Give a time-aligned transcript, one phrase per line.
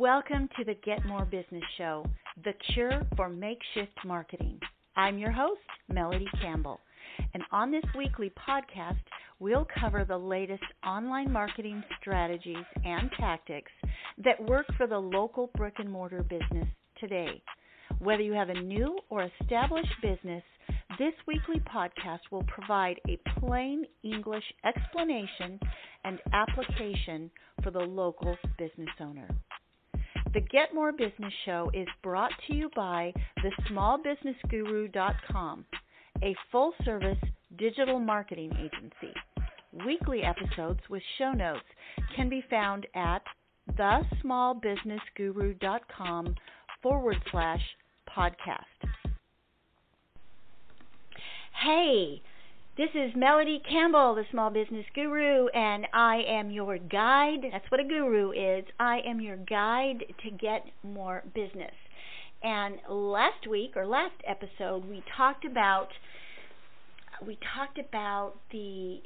[0.00, 2.06] Welcome to the Get More Business Show,
[2.42, 4.58] the cure for makeshift marketing.
[4.96, 5.60] I'm your host,
[5.92, 6.80] Melody Campbell,
[7.34, 9.02] and on this weekly podcast,
[9.40, 13.70] we'll cover the latest online marketing strategies and tactics
[14.24, 17.42] that work for the local brick and mortar business today.
[17.98, 20.42] Whether you have a new or established business,
[20.98, 25.60] this weekly podcast will provide a plain English explanation
[26.04, 27.30] and application
[27.62, 29.28] for the local business owner.
[30.32, 35.64] The Get More Business Show is brought to you by thesmallbusinessguru.com,
[36.22, 37.18] a full service
[37.58, 39.12] digital marketing agency.
[39.84, 41.66] Weekly episodes with show notes
[42.14, 43.22] can be found at
[43.72, 46.36] thesmallbusinessguru.com
[46.80, 47.62] forward slash
[48.16, 48.60] podcast.
[51.64, 52.22] Hey,
[52.80, 57.40] this is Melody Campbell, the Small Business Guru, and I am your guide.
[57.52, 58.64] That's what a guru is.
[58.78, 61.74] I am your guide to get more business.
[62.42, 65.88] And last week or last episode, we talked about
[67.26, 69.00] we talked about the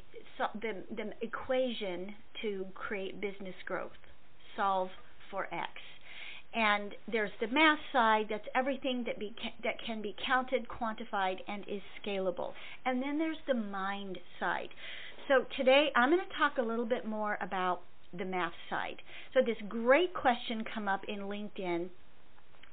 [0.53, 3.91] the, the equation to create business growth.
[4.55, 4.87] Solve
[5.29, 5.71] for X
[6.55, 11.65] and there's the math side that's everything that be that can be counted quantified and
[11.67, 12.53] is scalable.
[12.85, 14.69] And then there's the mind side.
[15.27, 17.81] So today i'm going to talk a little bit more about
[18.17, 19.01] the math side.
[19.33, 21.89] So this great question come up in linkedin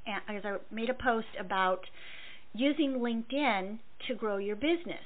[0.06, 1.80] as i made a post about
[2.54, 5.04] using linkedin to grow your business.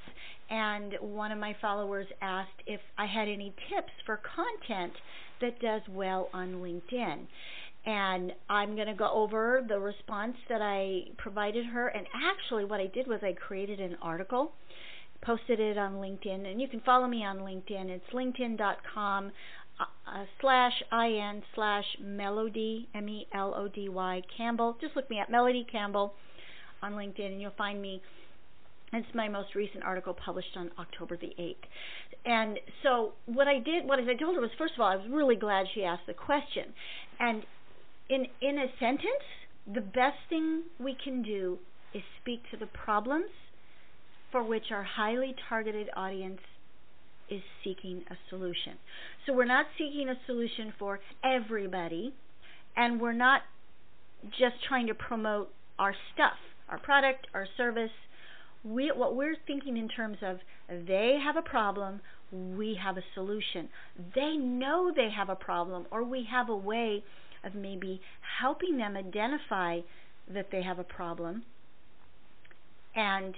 [0.50, 4.92] And one of my followers asked if i had any tips for content
[5.40, 7.26] that does well on linkedin
[7.86, 11.88] and I'm going to go over the response that I provided her.
[11.88, 14.52] And actually, what I did was I created an article,
[15.22, 17.88] posted it on LinkedIn, and you can follow me on LinkedIn.
[17.88, 19.30] It's linkedin.com
[19.78, 24.76] uh, uh, slash in slash melody m e l o d y Campbell.
[24.80, 26.14] Just look me up, Melody Campbell,
[26.82, 28.02] on LinkedIn, and you'll find me.
[28.92, 31.56] It's my most recent article published on October the 8th.
[32.24, 35.06] And so what I did, what I told her was, first of all, I was
[35.10, 36.72] really glad she asked the question.
[37.18, 37.42] And
[38.08, 39.24] in in a sentence,
[39.66, 41.58] the best thing we can do
[41.94, 43.30] is speak to the problems
[44.30, 46.40] for which our highly targeted audience
[47.30, 48.74] is seeking a solution.
[49.24, 52.14] So we're not seeking a solution for everybody
[52.76, 53.42] and we're not
[54.38, 56.36] just trying to promote our stuff,
[56.68, 57.90] our product, our service.
[58.64, 60.38] We, what we're thinking in terms of
[60.68, 62.00] they have a problem,
[62.32, 63.68] we have a solution.
[64.14, 67.04] They know they have a problem, or we have a way
[67.46, 68.00] of maybe
[68.40, 69.80] helping them identify
[70.32, 71.44] that they have a problem.
[72.94, 73.34] And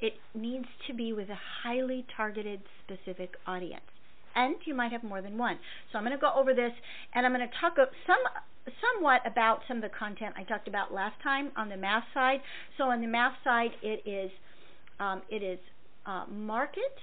[0.00, 3.82] it needs to be with a highly targeted, specific audience.
[4.34, 5.58] And you might have more than one.
[5.90, 6.72] So I'm going to go over this,
[7.14, 8.18] and I'm going to talk some
[8.94, 12.40] somewhat about some of the content I talked about last time on the math side.
[12.76, 14.30] So on the math side, it is
[15.00, 15.58] um, it is
[16.06, 16.94] uh, market.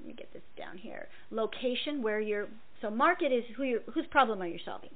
[0.00, 1.08] Let me get this down here.
[1.30, 2.46] Location, where you're.
[2.80, 4.90] So market is who you, whose problem are you solving?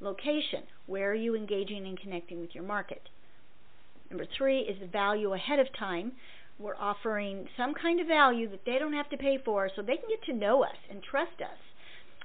[0.00, 0.62] Location.
[0.86, 3.02] Where are you engaging and connecting with your market?
[4.10, 6.12] Number three is the value ahead of time.
[6.58, 9.96] We're offering some kind of value that they don't have to pay for so they
[9.96, 11.58] can get to know us and trust us.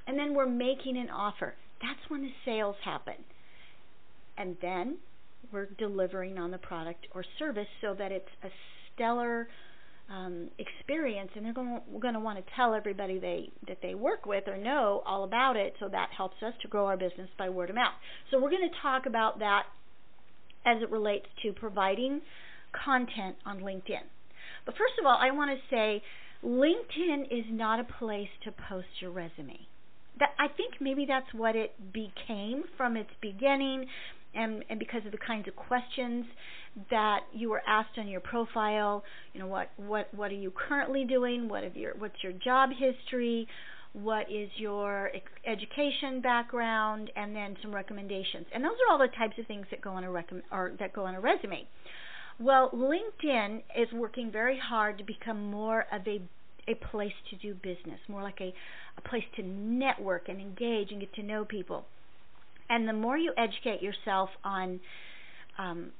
[0.07, 1.55] And then we're making an offer.
[1.81, 3.15] That's when the sales happen.
[4.37, 4.97] And then
[5.51, 8.49] we're delivering on the product or service so that it's a
[8.93, 9.47] stellar
[10.11, 14.47] um, experience, and they're going to want to tell everybody they that they work with
[14.47, 15.73] or know all about it.
[15.79, 17.93] So that helps us to grow our business by word of mouth.
[18.29, 19.63] So we're going to talk about that
[20.65, 22.21] as it relates to providing
[22.85, 24.05] content on LinkedIn.
[24.65, 26.03] But first of all, I want to say
[26.43, 29.59] LinkedIn is not a place to post your resume.
[30.19, 33.85] That I think maybe that's what it became from its beginning
[34.33, 36.25] and, and because of the kinds of questions
[36.89, 39.03] that you were asked on your profile,
[39.33, 41.49] you know, what, what, what are you currently doing?
[41.49, 43.47] What your, what's your job history?
[43.93, 45.11] What is your
[45.45, 47.11] education background?
[47.15, 48.45] And then some recommendations.
[48.53, 50.93] And those are all the types of things that go on a rec- or that
[50.93, 51.67] go on a resume.
[52.39, 56.21] Well, LinkedIn is working very hard to become more of a
[56.67, 58.53] a place to do business, more like a,
[58.97, 61.85] a place to network and engage and get to know people.
[62.69, 64.79] And the more you educate yourself on
[65.57, 65.91] um,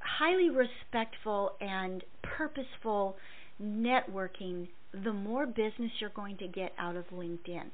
[0.00, 3.16] highly respectful and purposeful
[3.62, 4.68] networking,
[5.04, 7.64] the more business you're going to get out of LinkedIn.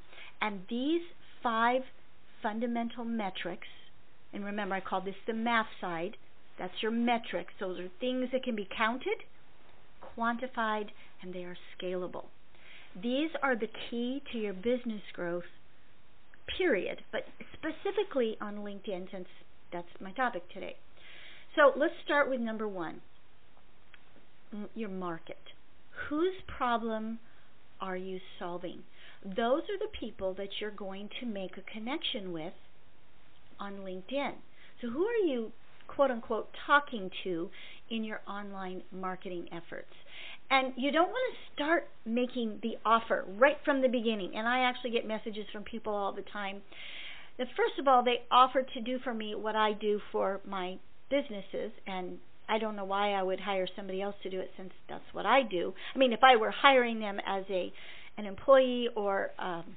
[0.41, 1.01] And these
[1.41, 1.81] five
[2.43, 3.67] fundamental metrics,
[4.33, 6.17] and remember I call this the math side,
[6.59, 7.53] that's your metrics.
[7.59, 9.17] Those are things that can be counted,
[10.17, 10.87] quantified,
[11.21, 12.25] and they are scalable.
[13.01, 15.43] These are the key to your business growth
[16.57, 17.21] period, but
[17.53, 19.27] specifically on LinkedIn since
[19.71, 20.75] that's my topic today.
[21.55, 23.01] So let's start with number one
[24.73, 25.37] your market.
[26.09, 27.19] Whose problem
[27.81, 28.83] are you solving?
[29.23, 32.53] Those are the people that you're going to make a connection with
[33.59, 34.33] on LinkedIn.
[34.81, 35.51] So, who are you,
[35.87, 37.49] quote unquote, talking to
[37.89, 39.93] in your online marketing efforts?
[40.49, 44.33] And you don't want to start making the offer right from the beginning.
[44.35, 46.61] And I actually get messages from people all the time
[47.37, 50.77] that, first of all, they offer to do for me what I do for my
[51.09, 51.71] businesses.
[51.87, 55.03] And I don't know why I would hire somebody else to do it since that's
[55.13, 55.73] what I do.
[55.93, 57.73] I mean, if I were hiring them as a
[58.17, 59.75] an employee or um,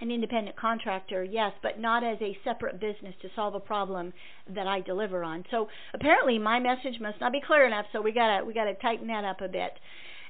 [0.00, 4.12] an independent contractor, yes, but not as a separate business to solve a problem
[4.54, 5.44] that I deliver on.
[5.50, 9.08] So apparently my message must not be clear enough, so we gotta we gotta tighten
[9.08, 9.72] that up a bit.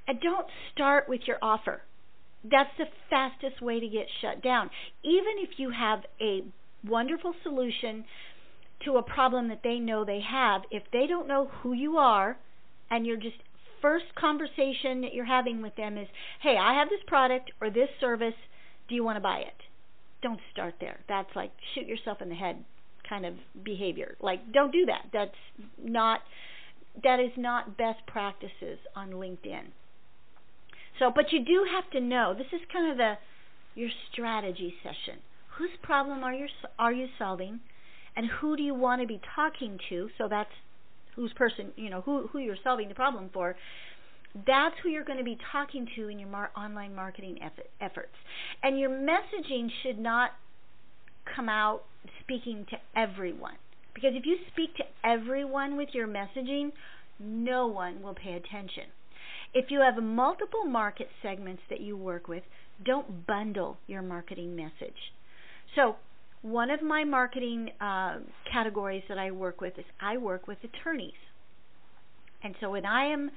[0.07, 1.83] And don't start with your offer.
[2.45, 4.71] That's the fastest way to get shut down.
[5.03, 6.45] Even if you have a
[6.87, 8.05] wonderful solution
[8.85, 12.39] to a problem that they know they have, if they don't know who you are
[12.91, 13.37] and you're just
[13.83, 16.09] first conversation that you're having with them is,
[16.41, 18.35] "Hey, I have this product or this service
[18.89, 19.55] do you want to buy it?
[20.23, 20.99] Don't start there.
[21.09, 22.65] That's like shoot yourself in the head
[23.09, 24.17] kind of behavior.
[24.21, 25.07] Like don't do that.
[25.13, 25.31] That's
[25.83, 26.21] not
[27.03, 29.71] that is not best practices on LinkedIn.
[30.99, 32.35] So, but you do have to know.
[32.37, 33.15] This is kind of the
[33.75, 35.21] your strategy session.
[35.59, 36.47] Whose problem are you
[36.79, 37.61] are you solving,
[38.17, 40.09] and who do you want to be talking to?
[40.19, 40.51] So that's
[41.15, 43.57] whose person you know who who you're solving the problem for
[44.47, 48.15] that's who you're going to be talking to in your mar- online marketing effort- efforts.
[48.63, 50.31] And your messaging should not
[51.35, 51.83] come out
[52.21, 53.55] speaking to everyone.
[53.95, 56.71] Because if you speak to everyone with your messaging,
[57.19, 58.85] no one will pay attention.
[59.55, 62.43] If you have multiple market segments that you work with,
[62.85, 65.13] don't bundle your marketing message.
[65.75, 65.97] So,
[66.43, 68.19] one of my marketing uh,
[68.53, 71.13] categories that I work with is I work with attorneys.
[72.43, 73.31] And so when I am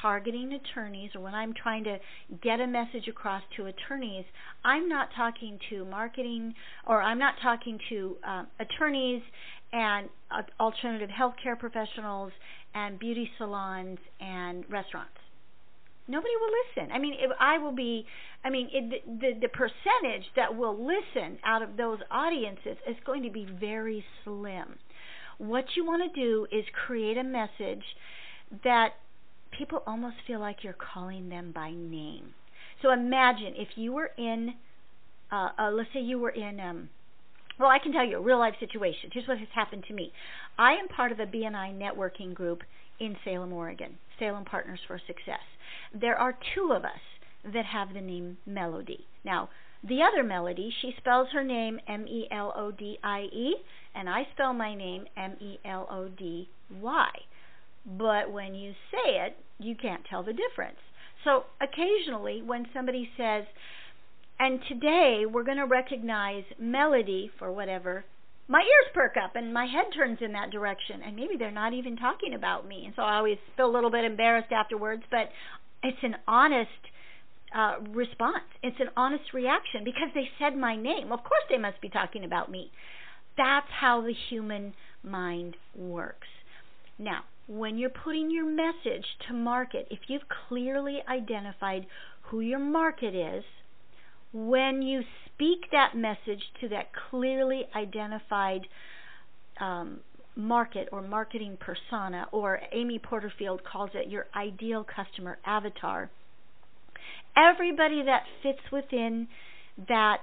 [0.00, 1.98] targeting attorneys or when I'm trying to
[2.42, 4.24] get a message across to attorneys,
[4.64, 6.54] I'm not talking to marketing
[6.86, 9.22] or I'm not talking to um, attorneys
[9.72, 12.32] and uh, alternative healthcare professionals
[12.74, 15.12] and beauty salons and restaurants.
[16.08, 16.92] Nobody will listen.
[16.92, 18.06] I mean, I will be.
[18.44, 23.24] I mean, it, the the percentage that will listen out of those audiences is going
[23.24, 24.78] to be very slim.
[25.38, 27.82] What you want to do is create a message
[28.62, 28.90] that
[29.50, 32.34] people almost feel like you're calling them by name.
[32.82, 34.54] So imagine if you were in,
[35.32, 36.88] uh, uh, let's say you were in, um,
[37.58, 39.10] well, I can tell you a real life situation.
[39.12, 40.12] Here's what has happened to me.
[40.58, 42.62] I am part of a BNI networking group
[43.00, 45.40] in Salem, Oregon, Salem Partners for Success.
[45.98, 47.00] There are two of us
[47.52, 49.06] that have the name Melody.
[49.24, 49.48] Now,
[49.82, 53.56] the other Melody, she spells her name M E L O D I E,
[53.94, 56.48] and I spell my name M E L O D
[56.80, 57.08] Y.
[57.86, 60.78] But when you say it, you can't tell the difference.
[61.24, 63.44] So occasionally, when somebody says,
[64.38, 68.04] and today we're going to recognize melody for whatever,
[68.48, 71.00] my ears perk up and my head turns in that direction.
[71.04, 72.84] And maybe they're not even talking about me.
[72.86, 75.30] And so I always feel a little bit embarrassed afterwards, but
[75.82, 76.70] it's an honest
[77.54, 78.44] uh, response.
[78.62, 81.12] It's an honest reaction because they said my name.
[81.12, 82.70] Of course, they must be talking about me.
[83.36, 86.28] That's how the human mind works.
[86.98, 91.86] Now, when you're putting your message to market, if you've clearly identified
[92.22, 93.44] who your market is,
[94.32, 98.66] when you speak that message to that clearly identified
[99.60, 100.00] um,
[100.34, 106.10] market or marketing persona, or Amy Porterfield calls it your ideal customer avatar,
[107.36, 109.28] everybody that fits within
[109.88, 110.20] that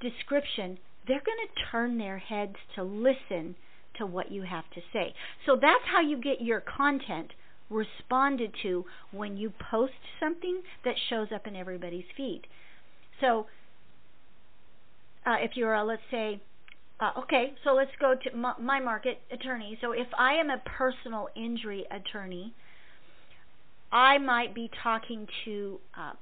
[0.00, 3.56] description, they're going to turn their heads to listen
[4.00, 5.14] to what you have to say.
[5.46, 7.30] So that's how you get your content
[7.70, 12.42] responded to when you post something that shows up in everybody's feed.
[13.20, 13.46] So
[15.24, 16.42] uh, if you're a, let's say,
[16.98, 19.78] uh, okay, so let's go to my, my market attorney.
[19.80, 22.52] So if I am a personal injury attorney,
[23.92, 26.12] I might be talking to uh,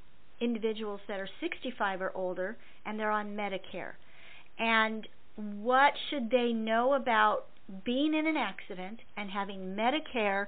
[0.41, 2.57] individuals that are 65 or older
[2.87, 3.93] and they're on Medicare.
[4.59, 5.07] And
[5.37, 7.47] what should they know about
[7.85, 10.47] being in an accident and having Medicare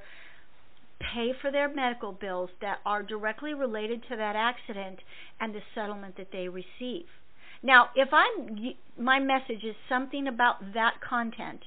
[1.15, 4.99] pay for their medical bills that are directly related to that accident
[5.41, 7.07] and the settlement that they receive.
[7.63, 11.61] Now, if I'm my message is something about that content,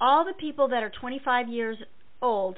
[0.00, 1.78] all the people that are 25 years
[2.22, 2.56] old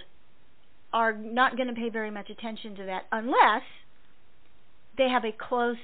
[0.93, 3.63] are not going to pay very much attention to that unless
[4.97, 5.77] they have a close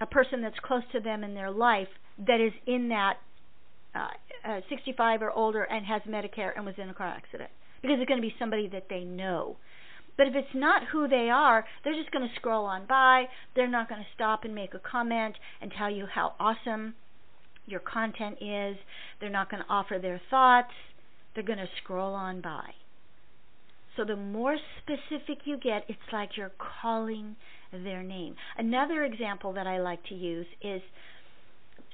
[0.00, 1.88] a person that's close to them in their life
[2.18, 3.14] that is in that
[3.94, 4.08] uh,
[4.44, 7.50] uh, 65 or older and has Medicare and was in a car accident
[7.82, 9.56] because it's going to be somebody that they know.
[10.16, 13.24] But if it's not who they are, they're just going to scroll on by.
[13.56, 16.94] They're not going to stop and make a comment and tell you how awesome
[17.66, 18.76] your content is.
[19.20, 20.72] They're not going to offer their thoughts.
[21.34, 22.70] They're going to scroll on by.
[23.96, 27.36] So the more specific you get, it's like you're calling
[27.72, 28.36] their name.
[28.56, 30.82] Another example that I like to use is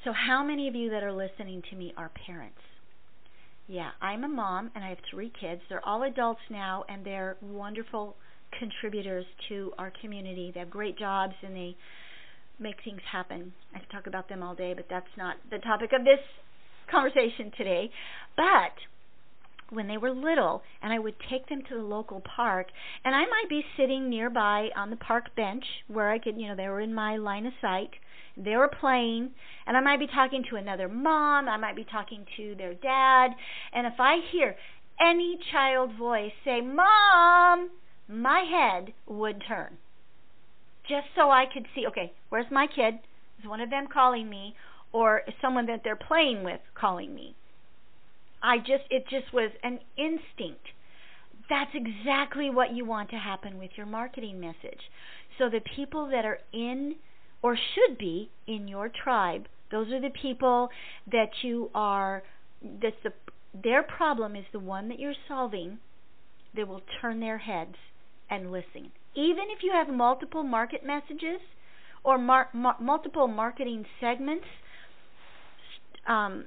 [0.05, 2.59] so, how many of you that are listening to me are parents?
[3.69, 5.61] Yeah, I'm a mom and I have three kids.
[5.69, 8.17] They're all adults now and they're wonderful
[8.59, 10.51] contributors to our community.
[10.53, 11.77] They have great jobs and they
[12.59, 13.53] make things happen.
[13.75, 16.19] I could talk about them all day, but that's not the topic of this
[16.91, 17.91] conversation today.
[18.37, 18.75] But
[19.71, 22.67] when they were little and I would take them to the local park
[23.05, 26.57] and I might be sitting nearby on the park bench where I could, you know,
[26.57, 27.91] they were in my line of sight.
[28.43, 29.31] They were playing
[29.67, 33.33] and I might be talking to another mom, I might be talking to their dad,
[33.73, 34.57] and if I hear
[35.01, 37.71] any child voice say, "Mom,"
[38.09, 39.79] my head would turn.
[40.89, 42.99] Just so I could see, okay, where's my kid?
[43.39, 44.57] Is one of them calling me
[44.93, 47.35] or is someone that they're playing with calling me?
[48.43, 50.67] I just it just was an instinct.
[51.49, 54.81] That's exactly what you want to happen with your marketing message.
[55.39, 56.97] So the people that are in
[57.43, 60.69] or should be in your tribe, those are the people
[61.11, 62.23] that you are
[62.63, 63.13] that's the
[63.53, 65.79] their problem is the one that you're solving.
[66.55, 67.75] They will turn their heads
[68.29, 68.93] and listen.
[69.15, 71.41] Even if you have multiple market messages
[72.05, 74.47] or mar- multiple marketing segments,
[76.07, 76.45] um,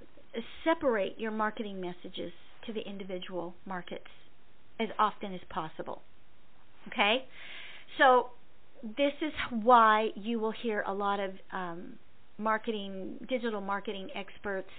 [0.63, 2.31] separate your marketing messages
[2.65, 4.07] to the individual markets
[4.79, 6.01] as often as possible.
[6.87, 7.25] Okay?
[7.97, 8.29] So,
[8.83, 11.93] this is why you will hear a lot of um,
[12.37, 14.69] marketing, digital marketing experts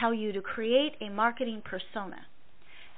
[0.00, 2.26] tell you to create a marketing persona.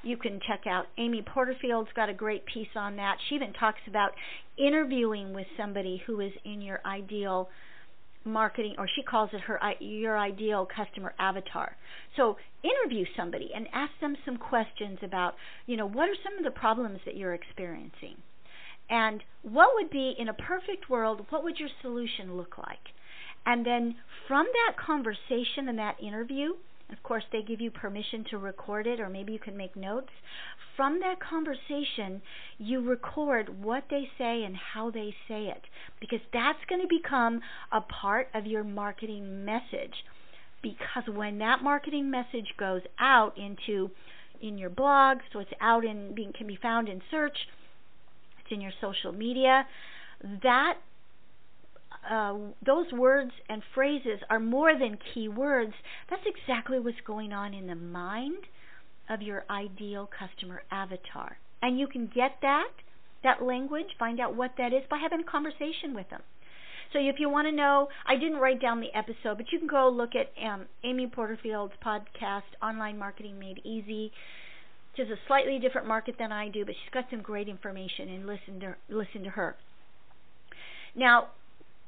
[0.03, 3.19] You can check out Amy Porterfield's got a great piece on that.
[3.29, 4.13] She even talks about
[4.59, 7.49] interviewing with somebody who is in your ideal
[8.25, 11.77] marketing or she calls it her your ideal customer avatar.
[12.17, 15.35] So interview somebody and ask them some questions about,
[15.67, 18.17] you know, what are some of the problems that you're experiencing?
[18.93, 22.93] And what would be in a perfect world, what would your solution look like?
[23.47, 23.97] And then
[24.29, 26.51] from that conversation and that interview,
[26.91, 30.11] of course, they give you permission to record it, or maybe you can make notes.
[30.77, 32.21] From that conversation,
[32.59, 35.63] you record what they say and how they say it,
[35.99, 37.41] because that's going to become
[37.73, 40.05] a part of your marketing message.
[40.63, 43.91] Because when that marketing message goes out into
[44.43, 47.37] in your blog, so it's out and being can be found in search,
[48.53, 49.67] in your social media,
[50.43, 50.75] that
[52.09, 55.73] uh, those words and phrases are more than key words.
[56.11, 58.45] That's exactly what's going on in the mind
[59.09, 61.39] of your ideal customer avatar.
[61.61, 62.71] And you can get that,
[63.23, 66.23] that language, find out what that is by having a conversation with them.
[66.93, 69.69] So if you want to know, I didn't write down the episode, but you can
[69.69, 74.13] go look at um, Amy Porterfield's podcast, Online Marketing Made Easy.
[74.97, 78.27] She's a slightly different market than I do, but she's got some great information, and
[78.27, 79.57] listen to listen to her.
[80.95, 81.29] Now,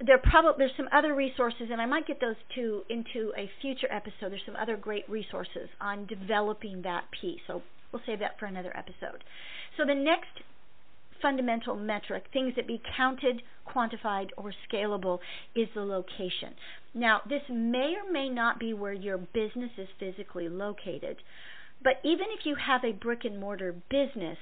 [0.04, 3.88] there probably there's some other resources, and I might get those two into a future
[3.90, 4.30] episode.
[4.32, 7.40] There's some other great resources on developing that piece.
[7.46, 9.22] So we'll save that for another episode.
[9.76, 10.30] So the next
[11.22, 15.20] fundamental metric, things that be counted, quantified, or scalable,
[15.54, 16.54] is the location.
[16.92, 21.16] Now, this may or may not be where your business is physically located,
[21.84, 24.38] but even if you have a brick and mortar business,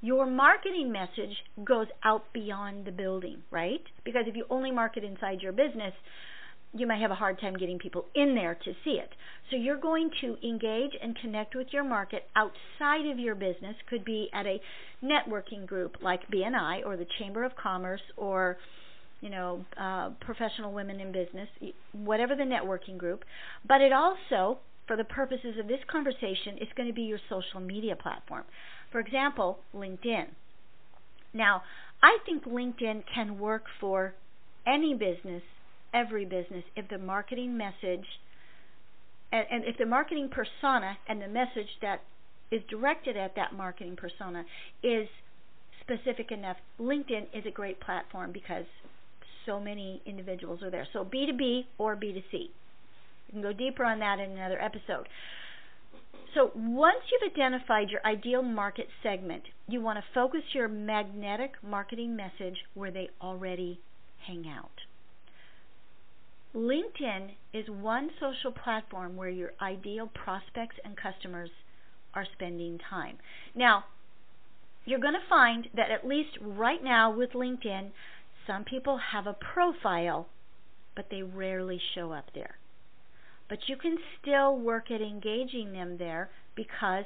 [0.00, 3.82] your marketing message goes out beyond the building, right?
[4.04, 5.92] Because if you only market inside your business,
[6.72, 9.10] you might have a hard time getting people in there to see it.
[9.50, 13.74] So you're going to engage and connect with your market outside of your business.
[13.88, 14.60] Could be at a
[15.02, 18.56] networking group like BNI or the Chamber of Commerce or
[19.20, 21.48] you know uh, professional women in business,
[21.92, 23.24] whatever the networking group.
[23.66, 24.60] But it also,
[24.90, 28.42] for the purposes of this conversation, is going to be your social media platform.
[28.90, 30.24] For example, LinkedIn.
[31.32, 31.62] Now,
[32.02, 34.14] I think LinkedIn can work for
[34.66, 35.44] any business,
[35.94, 38.04] every business, if the marketing message
[39.30, 42.02] and, and if the marketing persona and the message that
[42.50, 44.44] is directed at that marketing persona
[44.82, 45.06] is
[45.82, 46.56] specific enough.
[46.80, 48.64] LinkedIn is a great platform because
[49.46, 50.88] so many individuals are there.
[50.92, 52.48] So B2B or B2C.
[53.30, 55.08] Can go deeper on that in another episode.
[56.34, 62.16] So once you've identified your ideal market segment, you want to focus your magnetic marketing
[62.16, 63.80] message where they already
[64.26, 64.70] hang out.
[66.54, 71.50] LinkedIn is one social platform where your ideal prospects and customers
[72.14, 73.18] are spending time.
[73.54, 73.84] Now,
[74.84, 77.90] you're going to find that at least right now with LinkedIn,
[78.46, 80.28] some people have a profile,
[80.96, 82.56] but they rarely show up there.
[83.50, 87.04] But you can still work at engaging them there because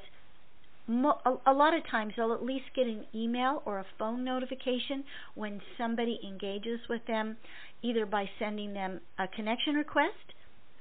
[0.86, 5.02] a lot of times they'll at least get an email or a phone notification
[5.34, 7.38] when somebody engages with them,
[7.82, 10.34] either by sending them a connection request,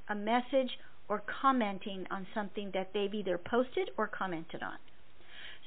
[0.10, 0.78] a message,
[1.08, 4.78] or commenting on something that they've either posted or commented on.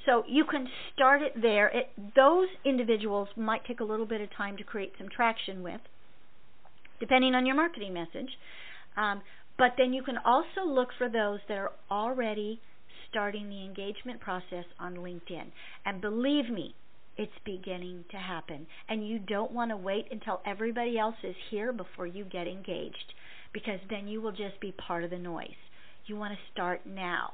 [0.05, 1.69] So you can start it there.
[1.69, 5.81] It, those individuals might take a little bit of time to create some traction with,
[6.99, 8.29] depending on your marketing message.
[8.95, 9.21] Um,
[9.57, 12.61] but then you can also look for those that are already
[13.09, 15.45] starting the engagement process on LinkedIn.
[15.85, 16.75] And believe me,
[17.17, 18.67] it's beginning to happen.
[18.87, 23.13] And you don't want to wait until everybody else is here before you get engaged
[23.53, 25.49] because then you will just be part of the noise.
[26.05, 27.33] You want to start now.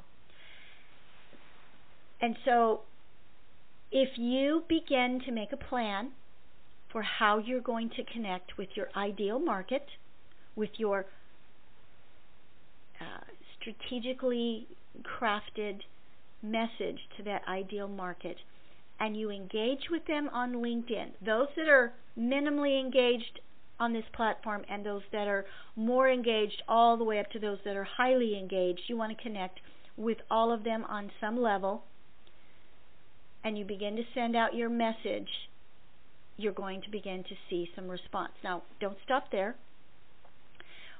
[2.22, 2.82] And so
[3.92, 6.12] if you begin to make a plan
[6.92, 9.86] for how you're going to connect with your ideal market,
[10.56, 11.06] with your
[13.04, 13.24] uh,
[13.60, 14.68] strategically
[15.20, 15.80] crafted
[16.42, 18.38] message to that ideal market,
[19.00, 23.40] and you engage with them on LinkedIn, those that are minimally engaged
[23.80, 25.46] on this platform and those that are
[25.76, 29.24] more engaged, all the way up to those that are highly engaged, you want to
[29.24, 29.60] connect
[29.98, 31.84] with all of them on some level
[33.44, 35.28] and you begin to send out your message,
[36.38, 38.32] you're going to begin to see some response.
[38.44, 39.56] Now, don't stop there.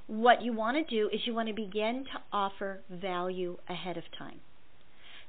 [0.06, 4.04] What you want to do is you want to begin to offer value ahead of
[4.18, 4.40] time.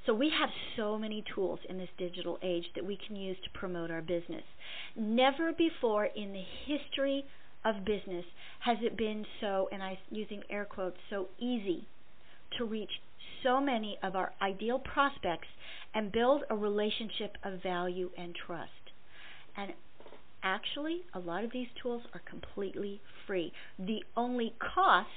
[0.05, 3.59] So we have so many tools in this digital age that we can use to
[3.59, 4.43] promote our business.
[4.95, 7.25] Never before in the history
[7.63, 8.25] of business
[8.59, 11.87] has it been so, and I'm using air quotes, so easy
[12.57, 12.91] to reach
[13.43, 15.47] so many of our ideal prospects
[15.95, 18.69] and build a relationship of value and trust.
[19.57, 19.73] And
[20.45, 23.51] actually, a lot of these tools are completely free.
[23.77, 25.09] The only cost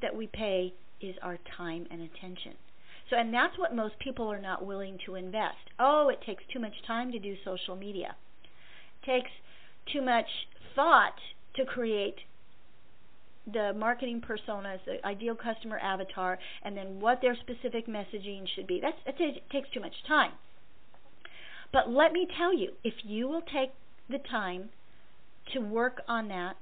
[0.00, 0.72] that we pay
[1.02, 2.54] is our time and attention.
[3.10, 5.56] So, and that's what most people are not willing to invest.
[5.78, 8.14] Oh, it takes too much time to do social media.
[9.02, 9.30] It takes
[9.92, 10.26] too much
[10.76, 11.16] thought
[11.56, 12.14] to create
[13.52, 18.80] the marketing personas, the ideal customer avatar, and then what their specific messaging should be.
[18.80, 19.16] That's, that
[19.50, 20.32] takes too much time.
[21.72, 23.70] But let me tell you, if you will take
[24.10, 24.70] the time
[25.54, 26.56] to work on that,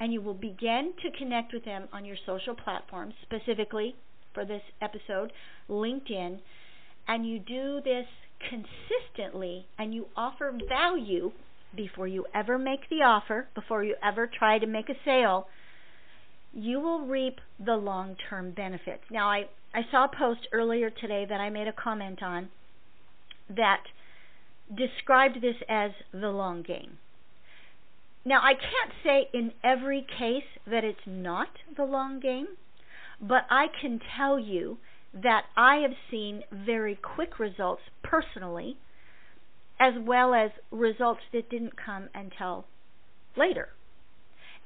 [0.00, 3.94] and you will begin to connect with them on your social platforms, specifically
[4.32, 5.32] for this episode,
[5.68, 6.40] LinkedIn,
[7.06, 8.06] and you do this
[8.48, 11.30] consistently and you offer value
[11.76, 15.46] before you ever make the offer, before you ever try to make a sale,
[16.52, 19.02] you will reap the long term benefits.
[19.10, 22.48] Now, I, I saw a post earlier today that I made a comment on
[23.48, 23.82] that
[24.76, 26.98] described this as the long game.
[28.24, 32.48] Now, I can't say in every case that it's not the long game,
[33.20, 34.78] but I can tell you
[35.12, 38.78] that I have seen very quick results personally,
[39.78, 42.64] as well as results that didn't come until
[43.36, 43.68] later.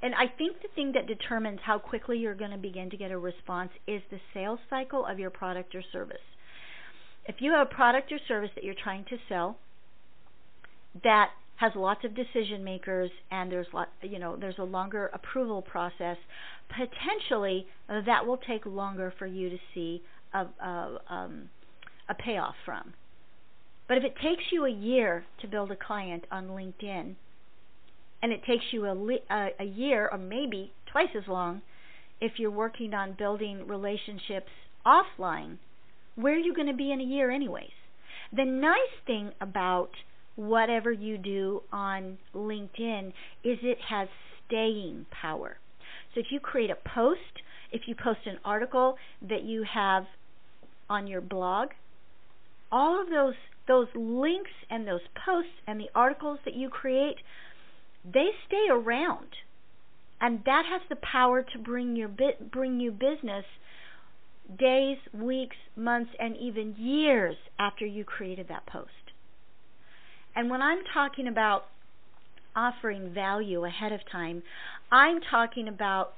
[0.00, 3.10] And I think the thing that determines how quickly you're going to begin to get
[3.10, 6.16] a response is the sales cycle of your product or service.
[7.26, 9.58] If you have a product or service that you're trying to sell
[11.04, 15.62] that has lots of decision makers and there's lot, you know there's a longer approval
[15.62, 16.16] process,
[16.68, 20.02] potentially that will take longer for you to see
[20.34, 21.48] a, a, um,
[22.08, 22.92] a payoff from.
[23.88, 27.14] But if it takes you a year to build a client on LinkedIn,
[28.22, 31.62] and it takes you a, a year or maybe twice as long
[32.20, 34.50] if you're working on building relationships
[34.84, 35.58] offline,
[36.16, 37.70] where are you going to be in a year, anyways?
[38.32, 39.90] The nice thing about
[40.38, 43.08] whatever you do on LinkedIn
[43.42, 44.08] is it has
[44.46, 45.56] staying power.
[46.14, 48.96] So if you create a post, if you post an article
[49.28, 50.04] that you have
[50.88, 51.70] on your blog,
[52.70, 53.34] all of those
[53.66, 57.16] those links and those posts and the articles that you create
[58.04, 59.26] they stay around.
[60.20, 63.44] And that has the power to bring your bring you business
[64.56, 69.07] days, weeks, months, and even years after you created that post.
[70.38, 71.64] And when I'm talking about
[72.54, 74.44] offering value ahead of time,
[74.92, 76.12] I'm talking about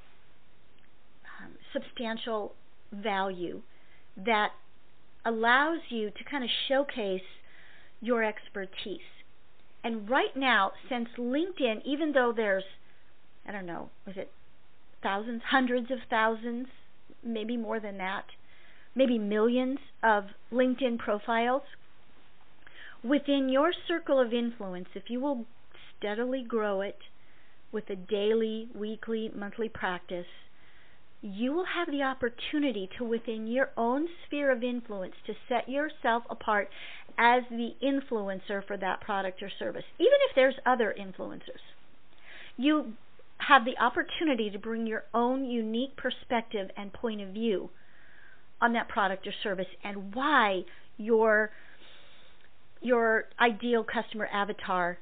[1.40, 2.52] um, substantial
[2.92, 3.62] value
[4.22, 4.50] that
[5.24, 7.22] allows you to kind of showcase
[8.02, 9.00] your expertise.
[9.82, 12.64] And right now, since LinkedIn, even though there's,
[13.48, 14.30] I don't know, was it
[15.02, 16.66] thousands, hundreds of thousands,
[17.24, 18.26] maybe more than that,
[18.94, 21.62] maybe millions of LinkedIn profiles.
[23.02, 25.46] Within your circle of influence, if you will
[25.96, 26.98] steadily grow it
[27.72, 30.26] with a daily, weekly, monthly practice,
[31.22, 36.24] you will have the opportunity to, within your own sphere of influence, to set yourself
[36.30, 36.68] apart
[37.18, 41.60] as the influencer for that product or service, even if there's other influencers.
[42.56, 42.94] You
[43.38, 47.70] have the opportunity to bring your own unique perspective and point of view
[48.60, 50.62] on that product or service and why
[50.98, 51.50] your
[52.80, 54.98] your ideal customer avatar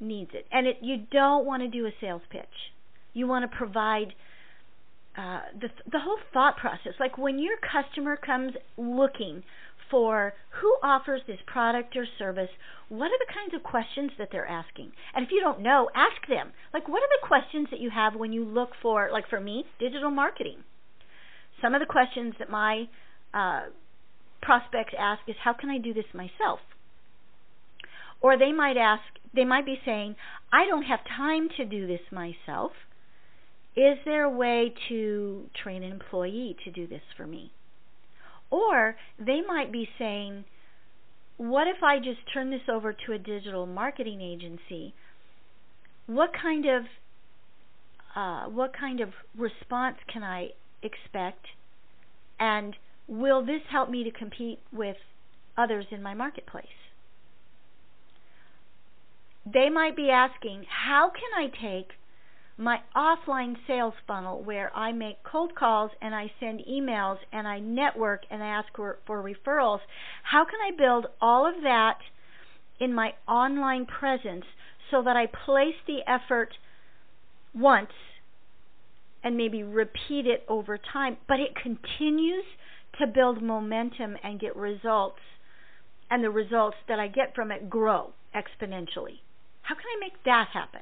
[0.00, 0.46] needs it.
[0.52, 2.72] And it, you don't want to do a sales pitch.
[3.12, 4.14] You want to provide
[5.16, 6.92] uh, the the whole thought process.
[7.00, 9.42] Like when your customer comes looking
[9.90, 12.50] for who offers this product or service,
[12.88, 14.92] what are the kinds of questions that they're asking?
[15.14, 16.52] And if you don't know, ask them.
[16.72, 19.64] Like what are the questions that you have when you look for, like for me,
[19.80, 20.58] digital marketing?
[21.60, 22.84] Some of the questions that my
[23.34, 23.62] uh,
[24.40, 26.60] prospects ask is, how can I do this myself?
[28.20, 29.02] Or they might ask,
[29.34, 30.16] they might be saying,
[30.52, 32.72] I don't have time to do this myself.
[33.76, 37.52] Is there a way to train an employee to do this for me?
[38.50, 40.44] Or they might be saying,
[41.36, 44.94] what if I just turn this over to a digital marketing agency?
[46.06, 46.84] What kind of
[48.16, 50.48] uh, what kind of response can I
[50.82, 51.44] expect?
[52.40, 52.74] And
[53.06, 54.96] will this help me to compete with
[55.56, 56.66] others in my marketplace?
[59.52, 61.92] They might be asking, how can I take
[62.58, 67.60] my offline sales funnel where I make cold calls and I send emails and I
[67.60, 69.78] network and I ask for, for referrals.
[70.24, 71.98] How can I build all of that
[72.80, 74.44] in my online presence
[74.90, 76.50] so that I place the effort
[77.54, 77.92] once
[79.22, 82.44] and maybe repeat it over time, but it continues
[83.00, 85.20] to build momentum and get results,
[86.10, 89.20] and the results that I get from it grow exponentially.
[89.68, 90.80] How can I make that happen?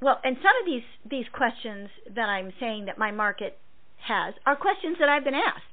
[0.00, 3.58] Well, and some of these these questions that I'm saying that my market
[4.06, 5.64] has are questions that I've been asked.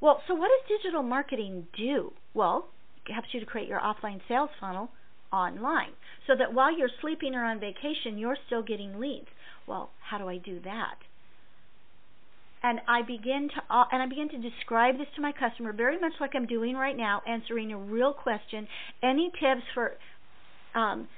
[0.00, 2.12] Well, so what does digital marketing do?
[2.34, 2.66] Well,
[3.08, 4.90] it helps you to create your offline sales funnel
[5.32, 5.92] online
[6.26, 9.28] so that while you're sleeping or on vacation, you're still getting leads.
[9.66, 10.96] Well, how do I do that?
[12.62, 15.98] And I begin to uh, and I begin to describe this to my customer very
[16.00, 18.66] much like I'm doing right now, answering a real question.
[19.02, 19.92] Any tips for
[20.76, 21.08] um,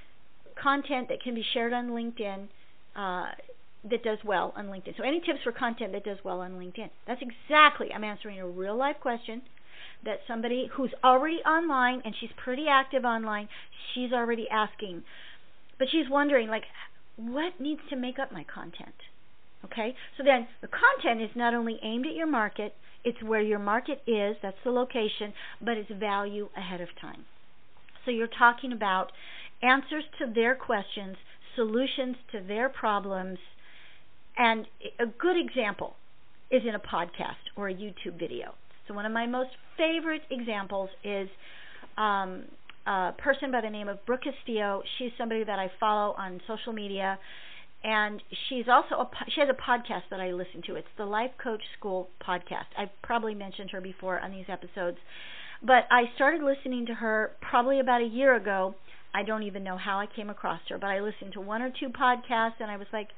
[0.61, 2.49] content that can be shared on LinkedIn
[2.97, 3.33] uh,
[3.91, 4.97] that does well on LinkedIn.
[4.97, 6.91] So, any tips for content that does well on LinkedIn?
[7.07, 9.43] That's exactly, I'm answering a real life question
[10.05, 13.49] that somebody who's already online and she's pretty active online,
[13.95, 15.03] she's already asking.
[15.79, 16.65] But she's wondering, like,
[17.17, 18.95] what needs to make up my content?
[19.65, 19.95] Okay?
[20.17, 24.03] So then the content is not only aimed at your market, it's where your market
[24.07, 27.25] is, that's the location, but it's value ahead of time.
[28.05, 29.13] So you're talking about
[29.63, 31.17] answers to their questions,
[31.57, 33.39] solutions to their problems.
[34.37, 34.67] And
[35.01, 35.95] a good example
[36.51, 38.55] is in a podcast or a YouTube video.
[38.87, 41.29] So, one of my most favorite examples is
[41.99, 42.45] um,
[42.87, 44.83] a person by the name of Brooke Castillo.
[44.99, 47.19] She's somebody that I follow on social media.
[47.85, 50.75] And she's also a, she has a podcast that I listen to.
[50.75, 52.67] It's the Life Coach School podcast.
[52.77, 54.97] I've probably mentioned her before on these episodes,
[55.63, 58.75] but I started listening to her probably about a year ago
[59.15, 61.71] I don't even know how I came across her, but I listened to one or
[61.71, 63.09] two podcasts and I was like,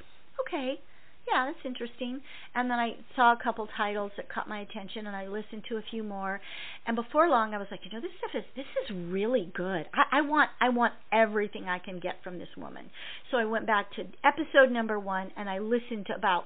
[0.46, 0.80] okay,
[1.28, 2.20] yeah, that's interesting.
[2.54, 5.76] And then I saw a couple titles that caught my attention, and I listened to
[5.76, 6.40] a few more.
[6.86, 9.86] And before long, I was like, you know, this stuff is this is really good.
[9.94, 12.90] I, I want I want everything I can get from this woman.
[13.30, 16.44] So I went back to episode number one, and I listened to about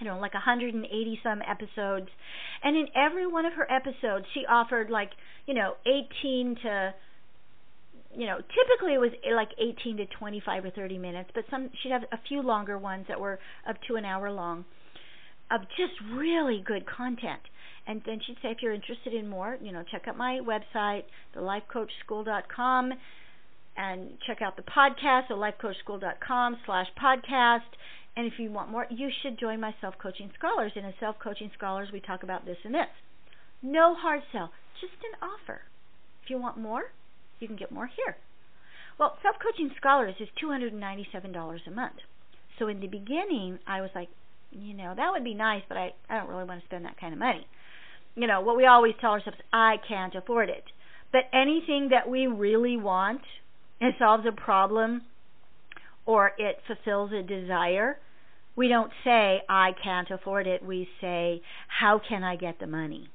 [0.00, 2.08] you know like 180 some episodes,
[2.64, 5.10] and in every one of her episodes, she offered like
[5.46, 6.94] you know 18 to
[8.16, 11.70] you know, typically it was eh, like 18 to 25 or 30 minutes, but some
[11.82, 14.64] she'd have a few longer ones that were up to an hour long
[15.50, 17.40] of just really good content.
[17.86, 21.04] And then she'd say, if you're interested in more, you know, check out my website,
[21.36, 22.92] thelifecoachschool.com,
[23.76, 27.60] and check out the podcast, the lifecoachschool.com slash podcast.
[28.16, 30.72] And if you want more, you should join my self-coaching scholars.
[30.76, 32.88] In a self-coaching scholars, we talk about this and this.
[33.62, 35.62] No hard sell, just an offer.
[36.22, 36.92] If you want more,
[37.40, 38.16] you can get more here.
[38.98, 41.96] Well, Self Coaching Scholars is $297 a month.
[42.58, 44.08] So in the beginning, I was like,
[44.50, 47.00] you know, that would be nice, but I, I don't really want to spend that
[47.00, 47.46] kind of money.
[48.14, 50.64] You know, what we always tell ourselves, I can't afford it.
[51.12, 53.22] But anything that we really want,
[53.80, 55.02] it solves a problem
[56.04, 57.98] or it fulfills a desire,
[58.56, 60.62] We don't say, I can't afford it.
[60.64, 63.08] We say, how can I get the money?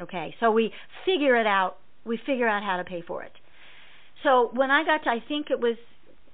[0.00, 0.72] Okay, so we
[1.04, 1.76] figure it out.
[2.04, 3.32] We figure out how to pay for it.
[4.22, 5.76] So when I got to, I think it was,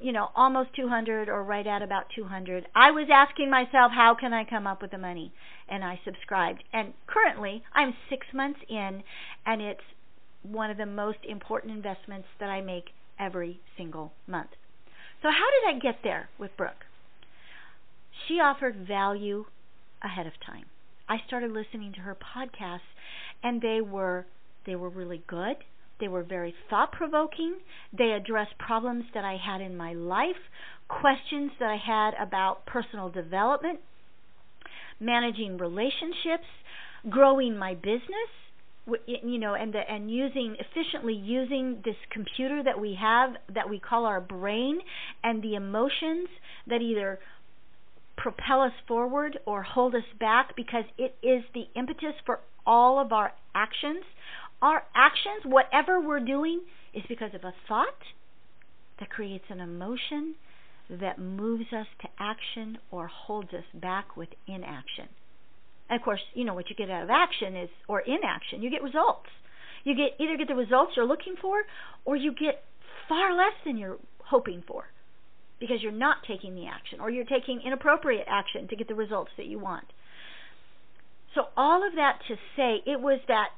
[0.00, 4.32] you know, almost 200 or right at about 200, I was asking myself, how can
[4.32, 5.32] I come up with the money?
[5.68, 6.62] And I subscribed.
[6.72, 9.02] And currently, I'm six months in,
[9.46, 9.80] and it's
[10.42, 14.50] one of the most important investments that I make every single month.
[15.22, 16.84] So, how did I get there with Brooke?
[18.26, 19.44] She offered value
[20.02, 20.66] ahead of time.
[21.08, 22.80] I started listening to her podcasts
[23.42, 24.26] and they were
[24.64, 25.56] they were really good.
[26.00, 27.58] They were very thought provoking.
[27.96, 30.36] They addressed problems that I had in my life,
[30.88, 33.80] questions that I had about personal development,
[35.00, 36.46] managing relationships,
[37.08, 38.30] growing my business,
[39.06, 43.78] you know, and the, and using efficiently using this computer that we have that we
[43.78, 44.80] call our brain
[45.22, 46.28] and the emotions
[46.66, 47.20] that either
[48.16, 53.12] propel us forward or hold us back because it is the impetus for all of
[53.12, 54.04] our actions.
[54.62, 56.62] Our actions, whatever we're doing,
[56.94, 57.98] is because of a thought
[59.00, 60.36] that creates an emotion
[60.88, 65.08] that moves us to action or holds us back with inaction.
[65.90, 68.70] And of course, you know what you get out of action is or inaction, you
[68.70, 69.28] get results.
[69.84, 71.62] You get either get the results you're looking for
[72.04, 72.62] or you get
[73.08, 74.84] far less than you're hoping for
[75.58, 79.32] because you're not taking the action or you're taking inappropriate action to get the results
[79.36, 79.86] that you want.
[81.34, 83.48] So, all of that to say, it was that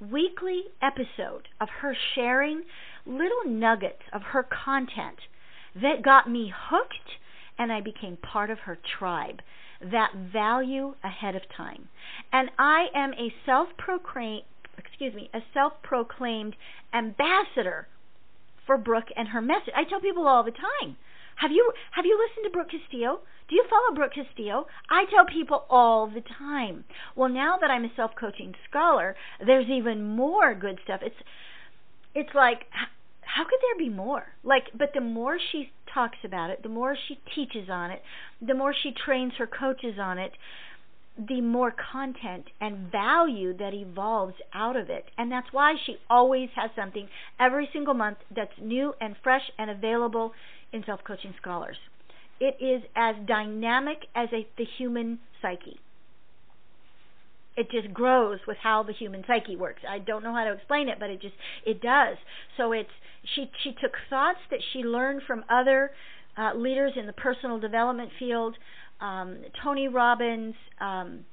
[0.00, 2.62] weekly episode of her sharing
[3.06, 5.18] little nuggets of her content
[5.80, 7.18] that got me hooked
[7.58, 9.40] and I became part of her tribe.
[9.80, 11.88] That value ahead of time.
[12.32, 14.42] And I am a self-proclaimed
[14.78, 16.54] excuse me, a self-proclaimed
[16.92, 17.86] ambassador
[18.66, 19.72] for Brooke and her message.
[19.74, 20.96] I tell people all the time,
[21.36, 23.20] have you have you listened to Brooke Castillo?
[23.48, 24.66] Do you follow Brooke Castillo?
[24.90, 26.84] I tell people all the time.
[27.14, 31.00] Well, now that I'm a self-coaching scholar, there's even more good stuff.
[31.04, 31.16] It's
[32.14, 32.66] it's like
[33.20, 34.24] how could there be more?
[34.42, 38.02] Like but the more she talks about it, the more she teaches on it,
[38.40, 40.32] the more she trains her coaches on it,
[41.18, 45.06] the more content and value that evolves out of it.
[45.16, 47.08] And that's why she always has something
[47.40, 50.32] every single month that's new and fresh and available
[50.76, 51.76] in Self Coaching Scholars.
[52.38, 55.80] It is as dynamic as a, the human psyche.
[57.56, 59.80] It just grows with how the human psyche works.
[59.88, 61.34] I don't know how to explain it, but it just
[61.64, 62.18] it does.
[62.58, 62.90] So it's
[63.34, 65.90] she she took thoughts that she learned from other
[66.36, 68.54] uh, leaders in the personal development field,
[69.00, 70.54] um, Tony Robbins.
[70.80, 71.24] Um,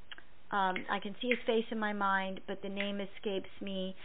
[0.51, 3.95] um, I can see his face in my mind, but the name escapes me.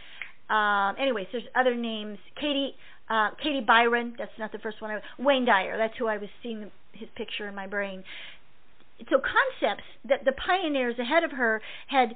[0.49, 2.17] Um, anyways, there's other names.
[2.39, 2.73] Katie,
[3.09, 4.15] uh, Katie Byron.
[4.17, 4.91] That's not the first one.
[4.91, 5.77] I, Wayne Dyer.
[5.77, 8.03] That's who I was seeing his picture in my brain.
[9.09, 12.15] So concepts that the pioneers ahead of her had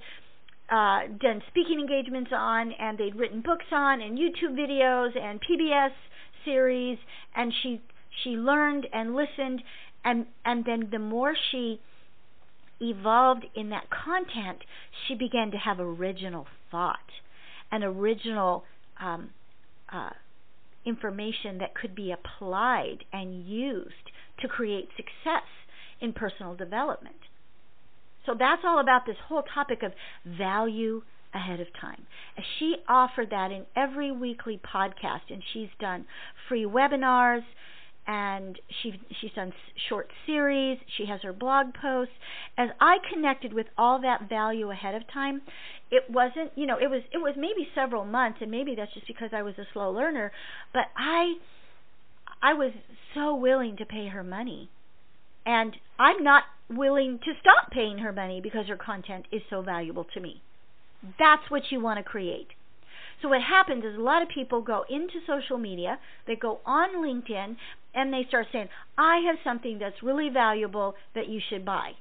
[0.69, 5.91] uh, done speaking engagements on, and they'd written books on, and YouTube videos, and PBS
[6.43, 6.97] series,
[7.35, 7.81] and she
[8.23, 9.63] she learned and listened
[10.03, 11.79] and and then the more she
[12.81, 14.59] evolved in that content,
[15.07, 16.99] she began to have original thought
[17.73, 18.63] and original
[19.01, 19.31] um,
[19.91, 20.11] uh,
[20.85, 25.47] information that could be applied and used to create success
[25.99, 27.15] in personal development.
[28.27, 29.91] So that's all about this whole topic of
[30.25, 31.01] value
[31.33, 32.03] ahead of time.
[32.59, 36.05] She offered that in every weekly podcast, and she's done
[36.47, 37.41] free webinars
[38.05, 39.53] and she she's done
[39.89, 42.13] short series she has her blog posts.
[42.57, 45.41] As i connected with all that value ahead of time
[45.91, 49.07] it wasn't you know it was it was maybe several months and maybe that's just
[49.07, 50.31] because i was a slow learner
[50.73, 51.35] but i
[52.41, 52.73] i was
[53.13, 54.69] so willing to pay her money.
[55.45, 60.05] And i'm not willing to stop paying her money because her content is so valuable
[60.13, 60.41] to me.
[61.19, 62.47] That's what you want to create
[63.23, 66.97] so what happens is a lot of people go into social media, they go on
[66.97, 67.55] LinkedIn,
[67.95, 71.93] and they start saying, "I have something that's really valuable that you should buy."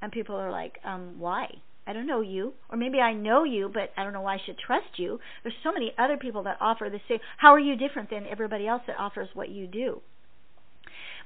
[0.00, 3.68] And people are like, "Um, why?" I don't know you, or maybe I know you,
[3.68, 5.20] but I don't know why I should trust you.
[5.42, 7.20] There's so many other people that offer the same.
[7.36, 10.00] How are you different than everybody else that offers what you do?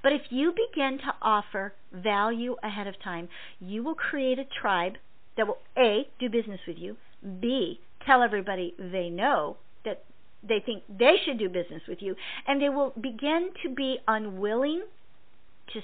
[0.03, 3.29] But if you begin to offer value ahead of time,
[3.61, 4.97] you will create a tribe
[5.37, 6.97] that will A, do business with you,
[7.41, 10.05] B, tell everybody they know that
[10.47, 12.14] they think they should do business with you,
[12.47, 14.83] and they will begin to be unwilling
[15.73, 15.81] to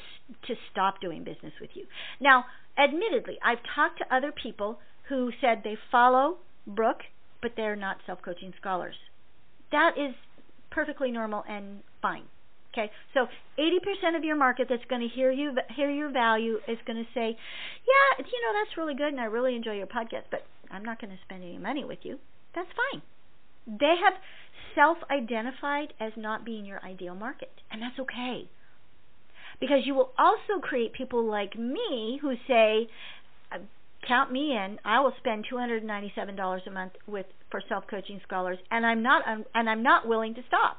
[0.46, 1.86] to stop doing business with you.
[2.20, 2.44] Now,
[2.78, 7.02] admittedly, I've talked to other people who said they follow Brooke,
[7.40, 8.94] but they're not self-coaching scholars.
[9.72, 10.14] That is
[10.70, 12.24] perfectly normal and fine.
[12.72, 13.26] Okay, so
[13.58, 17.10] 80% of your market that's going to hear you hear your value is going to
[17.12, 20.84] say, "Yeah, you know that's really good, and I really enjoy your podcast, but I'm
[20.84, 22.18] not going to spend any money with you."
[22.54, 23.02] That's fine.
[23.66, 24.14] They have
[24.74, 28.48] self-identified as not being your ideal market, and that's okay.
[29.60, 32.88] Because you will also create people like me who say,
[33.52, 33.58] uh,
[34.06, 34.80] "Count me in.
[34.84, 39.22] I will spend $297 a month with for self-coaching scholars, and I'm not
[39.54, 40.78] and I'm not willing to stop."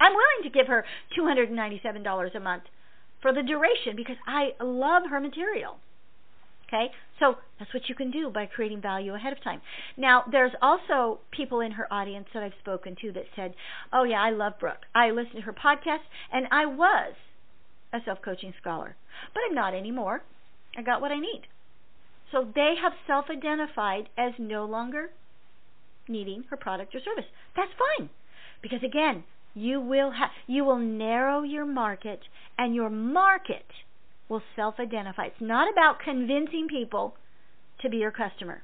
[0.00, 0.84] I'm willing to give her
[1.16, 2.64] $297 a month
[3.20, 5.78] for the duration because I love her material.
[6.68, 6.90] Okay?
[7.18, 9.60] So that's what you can do by creating value ahead of time.
[9.96, 13.54] Now, there's also people in her audience that I've spoken to that said,
[13.92, 14.84] Oh, yeah, I love Brooke.
[14.94, 17.14] I listened to her podcast and I was
[17.92, 18.96] a self coaching scholar,
[19.32, 20.22] but I'm not anymore.
[20.76, 21.42] I got what I need.
[22.30, 25.10] So they have self identified as no longer
[26.06, 27.24] needing her product or service.
[27.56, 28.10] That's fine.
[28.62, 32.20] Because again, you will ha- you will narrow your market
[32.58, 33.64] and your market
[34.28, 35.26] will self-identify.
[35.26, 37.14] It's not about convincing people
[37.80, 38.62] to be your customer.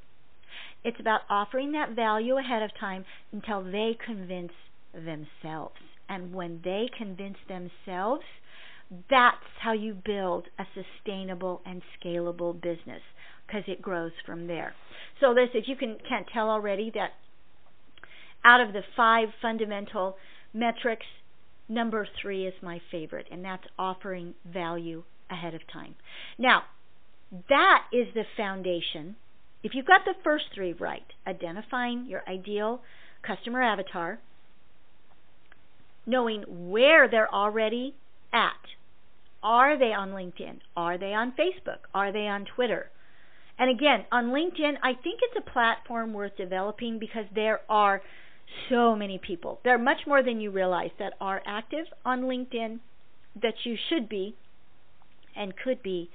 [0.85, 4.53] It's about offering that value ahead of time until they convince
[4.93, 5.77] themselves.
[6.09, 8.25] And when they convince themselves,
[9.09, 13.01] that's how you build a sustainable and scalable business
[13.47, 14.75] because it grows from there.
[15.21, 17.11] So this if you can can't tell already that
[18.45, 20.17] out of the five fundamental
[20.53, 21.07] metrics.
[21.67, 25.95] Number three is my favorite, and that's offering value ahead of time.
[26.39, 26.65] Now,
[27.49, 29.17] that is the foundation.
[29.63, 32.83] If you've got the first three right, identifying your ideal
[33.23, 34.19] customer avatar,
[36.07, 37.95] knowing where they're already
[38.33, 38.53] at.
[39.43, 40.61] Are they on LinkedIn?
[40.77, 41.87] Are they on Facebook?
[41.95, 42.91] Are they on Twitter?
[43.59, 48.03] And again, on LinkedIn, I think it's a platform worth developing because there are
[48.69, 49.61] so many people.
[49.65, 52.81] There are much more than you realize that are active on LinkedIn
[53.41, 54.35] that you should be
[55.37, 56.11] and could be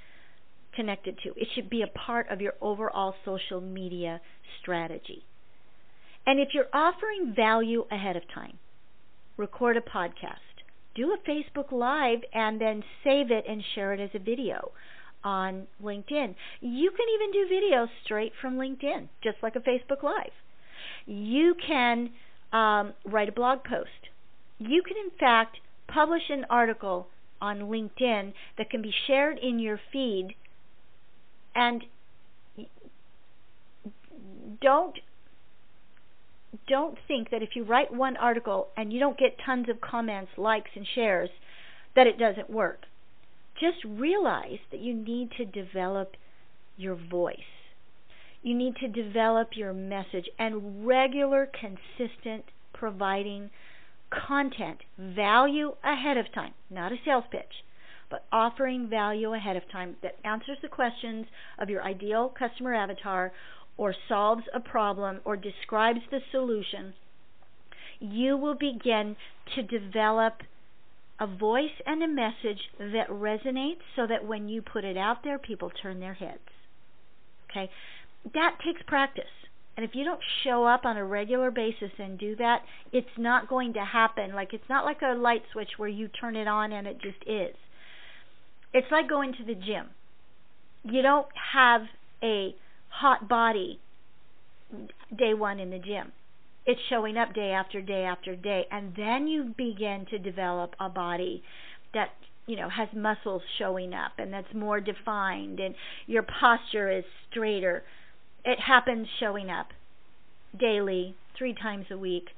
[0.76, 1.30] connected to.
[1.36, 4.22] It should be a part of your overall social media
[4.62, 5.24] strategy.
[6.26, 8.58] And if you're offering value ahead of time,
[9.38, 10.64] record a podcast,
[10.96, 14.72] do a Facebook Live, and then save it and share it as a video
[15.24, 16.36] on LinkedIn.
[16.62, 20.32] You can even do videos straight from LinkedIn, just like a Facebook Live.
[21.06, 22.12] You can
[22.54, 23.90] um, write a blog post.
[24.60, 27.08] You can, in fact, publish an article
[27.42, 30.36] on LinkedIn that can be shared in your feed
[31.56, 31.84] and
[34.62, 34.96] don't
[36.68, 40.32] don't think that if you write one article and you don't get tons of comments,
[40.38, 41.30] likes and shares
[41.96, 42.82] that it doesn't work.
[43.60, 46.14] Just realize that you need to develop
[46.78, 47.38] your voice.
[48.42, 53.50] You need to develop your message and regular, consistent providing
[54.10, 57.64] content, value ahead of time, not a sales pitch,
[58.10, 61.26] but offering value ahead of time that answers the questions
[61.60, 63.32] of your ideal customer avatar
[63.78, 66.94] or solves a problem or describes the solution,
[68.00, 69.16] you will begin
[69.56, 70.34] to develop
[71.20, 75.38] a voice and a message that resonates so that when you put it out there,
[75.38, 76.40] people turn their heads.
[77.50, 77.70] Okay?
[78.34, 79.24] that takes practice.
[79.80, 83.48] And if you don't show up on a regular basis and do that, it's not
[83.48, 84.34] going to happen.
[84.36, 87.24] Like it's not like a light switch where you turn it on and it just
[87.26, 87.56] is.
[88.74, 89.86] It's like going to the gym.
[90.84, 91.84] You don't have
[92.22, 92.54] a
[92.90, 93.80] hot body
[95.18, 96.12] day one in the gym.
[96.66, 98.66] It's showing up day after day after day.
[98.70, 101.42] And then you begin to develop a body
[101.94, 102.10] that
[102.48, 105.74] you know has muscles showing up and that's more defined and
[106.06, 107.84] your posture is straighter
[108.46, 109.68] it happens showing up
[110.58, 112.30] daily, three times a week.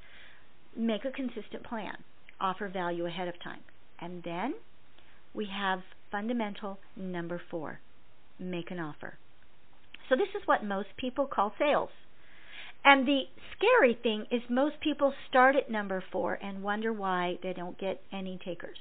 [0.75, 1.97] Make a consistent plan.
[2.39, 3.59] Offer value ahead of time.
[3.99, 4.55] And then
[5.33, 7.79] we have fundamental number four
[8.39, 9.17] make an offer.
[10.09, 11.89] So, this is what most people call sales.
[12.83, 13.21] And the
[13.55, 18.01] scary thing is, most people start at number four and wonder why they don't get
[18.11, 18.79] any takers.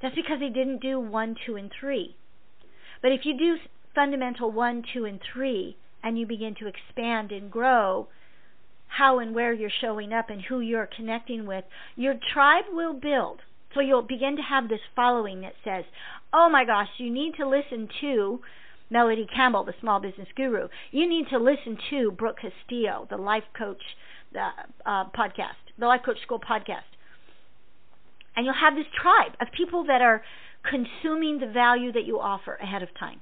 [0.00, 2.16] That's because they didn't do one, two, and three.
[3.02, 3.56] But if you do
[3.94, 8.08] fundamental one, two, and three, and you begin to expand and grow
[8.86, 11.64] how and where you're showing up and who you're connecting with,
[11.96, 13.40] your tribe will build.
[13.74, 15.84] So you'll begin to have this following that says,
[16.32, 18.40] oh my gosh, you need to listen to
[18.90, 20.68] Melody Campbell, the small business guru.
[20.90, 23.80] You need to listen to Brooke Castillo, the life coach
[24.32, 24.48] the,
[24.84, 26.88] uh, podcast, the life coach school podcast.
[28.36, 30.22] And you'll have this tribe of people that are
[30.68, 33.20] consuming the value that you offer ahead of time.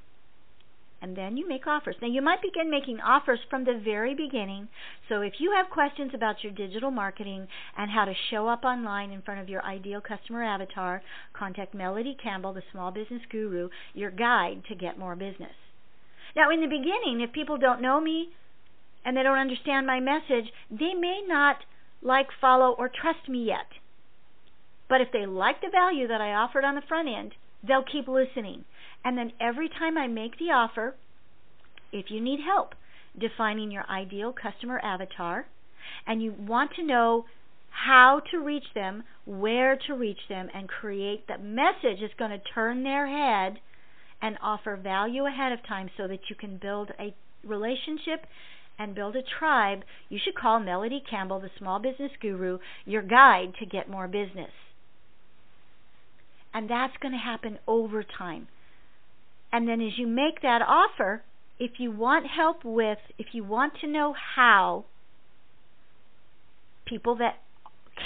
[1.02, 1.96] And then you make offers.
[2.02, 4.68] Now, you might begin making offers from the very beginning.
[5.08, 9.10] So, if you have questions about your digital marketing and how to show up online
[9.10, 14.10] in front of your ideal customer avatar, contact Melody Campbell, the small business guru, your
[14.10, 15.54] guide to get more business.
[16.36, 18.28] Now, in the beginning, if people don't know me
[19.04, 21.56] and they don't understand my message, they may not
[22.02, 23.66] like, follow, or trust me yet.
[24.88, 27.32] But if they like the value that I offered on the front end,
[27.66, 28.64] they'll keep listening.
[29.04, 30.94] And then every time I make the offer,
[31.92, 32.74] if you need help
[33.18, 35.46] defining your ideal customer avatar
[36.06, 37.24] and you want to know
[37.70, 42.52] how to reach them, where to reach them, and create the message that's going to
[42.54, 43.58] turn their head
[44.20, 48.26] and offer value ahead of time so that you can build a relationship
[48.78, 53.54] and build a tribe, you should call Melody Campbell, the small business guru, your guide
[53.58, 54.50] to get more business.
[56.52, 58.48] And that's going to happen over time.
[59.52, 61.22] And then as you make that offer,
[61.58, 64.84] if you want help with, if you want to know how
[66.86, 67.40] people that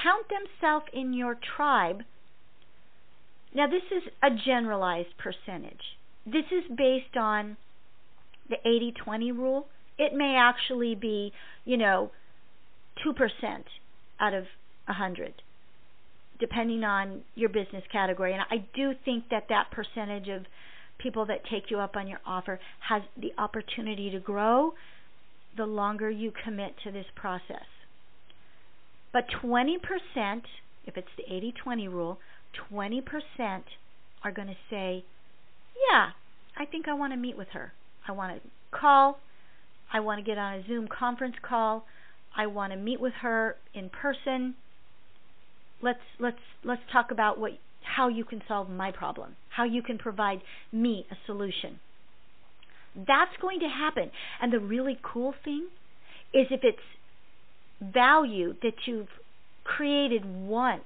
[0.03, 2.03] count themselves in your tribe,
[3.55, 5.97] now this is a generalized percentage.
[6.27, 7.57] This is based on
[8.49, 9.67] the 80 20 rule.
[9.99, 11.33] It may actually be,
[11.65, 12.11] you know,
[13.07, 13.15] 2%
[14.21, 14.45] out of
[14.89, 15.35] a 100
[16.41, 18.33] depending on your business category.
[18.33, 20.45] And I do think that that percentage of
[20.99, 24.75] people that take you up on your offer has the opportunity to grow
[25.57, 27.67] the longer you commit to this process.
[29.13, 29.79] But 20%,
[30.87, 32.19] if it's the 80 20 rule,
[32.73, 33.03] 20%
[34.23, 35.05] are going to say,
[35.91, 36.11] Yeah,
[36.57, 37.73] I think I want to meet with her.
[38.07, 39.19] I want to call.
[39.93, 41.87] I want to get on a Zoom conference call.
[42.37, 44.57] I want to meet with her in person.
[45.81, 49.99] Let's let's let's talk about what how you can solve my problem, how you can
[49.99, 50.41] provide
[50.73, 51.79] me a solution.
[52.97, 54.11] That's going to happen.
[54.41, 55.67] And the really cool thing
[56.33, 56.79] is if it's
[57.81, 59.09] value that you've
[59.65, 60.83] created once,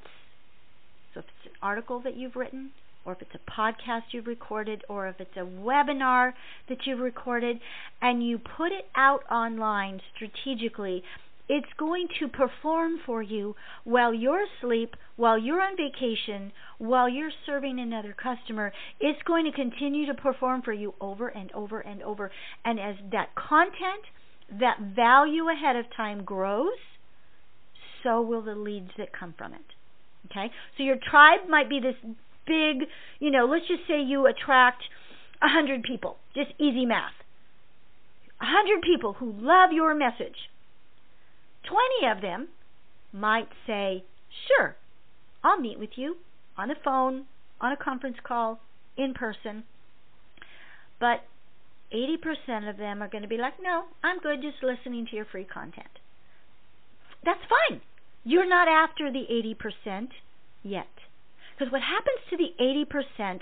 [1.13, 2.71] so if it's an article that you've written,
[3.05, 6.33] or if it's a podcast you've recorded, or if it's a webinar
[6.69, 7.59] that you've recorded,
[8.03, 11.03] and you put it out online strategically
[11.49, 17.31] it's going to perform for you while you're asleep, while you're on vacation, while you're
[17.47, 18.73] serving another customer.
[19.01, 22.31] It's going to continue to perform for you over and over and over.
[22.65, 24.05] And as that content,
[24.61, 26.79] that value ahead of time grows,
[28.03, 29.61] so will the leads that come from it.
[30.31, 30.53] Okay?
[30.77, 31.97] So your tribe might be this
[32.47, 32.89] big,
[33.21, 34.83] you know, let's just say you attract
[35.43, 36.17] a hundred people.
[36.35, 37.13] Just easy math.
[38.41, 40.37] A hundred people who love your message
[41.69, 42.49] 20 of them
[43.13, 44.05] might say,
[44.47, 44.77] Sure,
[45.43, 46.17] I'll meet with you
[46.57, 47.27] on the phone,
[47.61, 48.61] on a conference call,
[48.97, 49.65] in person.
[51.01, 51.25] But
[51.95, 55.27] 80% of them are going to be like, No, I'm good just listening to your
[55.27, 55.99] free content.
[57.25, 57.81] That's fine.
[58.25, 59.25] You're not after the
[59.89, 60.09] 80%
[60.63, 60.87] yet.
[61.57, 62.55] Because what happens to the
[63.21, 63.41] 80%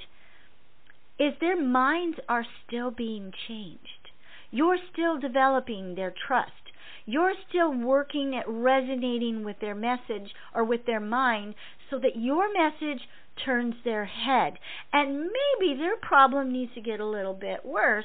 [1.18, 4.11] is their minds are still being changed.
[4.51, 6.53] You're still developing their trust
[7.07, 11.54] you're still working at resonating with their message or with their mind
[11.88, 13.00] so that your message
[13.44, 14.54] turns their head.
[14.92, 15.30] And
[15.61, 18.04] maybe their problem needs to get a little bit worse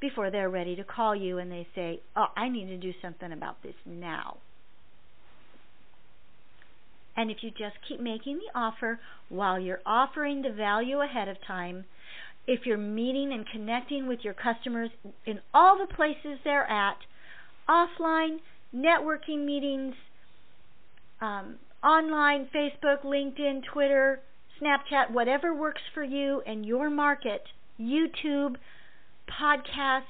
[0.00, 3.32] before they're ready to call you and they say, Oh, I need to do something
[3.32, 4.36] about this now.
[7.16, 8.98] And if you just keep making the offer
[9.28, 11.84] while you're offering the value ahead of time,
[12.46, 14.90] if you're meeting and connecting with your customers
[15.26, 16.96] in all the places they're at,
[17.70, 18.38] offline
[18.74, 19.94] networking meetings,
[21.20, 24.20] um, online, Facebook, LinkedIn, Twitter,
[24.60, 27.42] Snapchat, whatever works for you and your market,
[27.80, 28.56] YouTube,
[29.40, 30.02] podcast.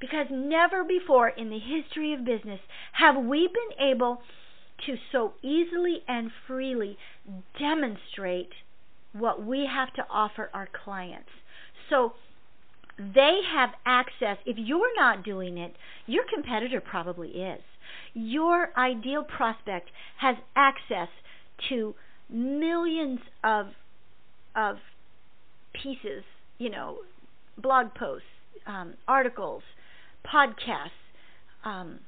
[0.00, 2.60] Because never before in the history of business
[2.92, 4.20] have we been able
[4.86, 6.98] to so easily and freely
[7.58, 8.50] demonstrate
[9.12, 11.28] what we have to offer our clients.
[11.88, 12.14] So
[12.98, 14.38] they have access.
[14.44, 15.74] If you're not doing it,
[16.06, 17.62] your competitor probably is.
[18.14, 21.08] Your ideal prospect has access
[21.68, 21.94] to
[22.28, 23.66] millions of
[24.54, 24.76] of
[25.72, 26.24] pieces,
[26.58, 26.98] you know,
[27.56, 28.26] blog posts,
[28.66, 29.62] um, articles,
[30.26, 30.90] podcasts,
[31.64, 32.00] um,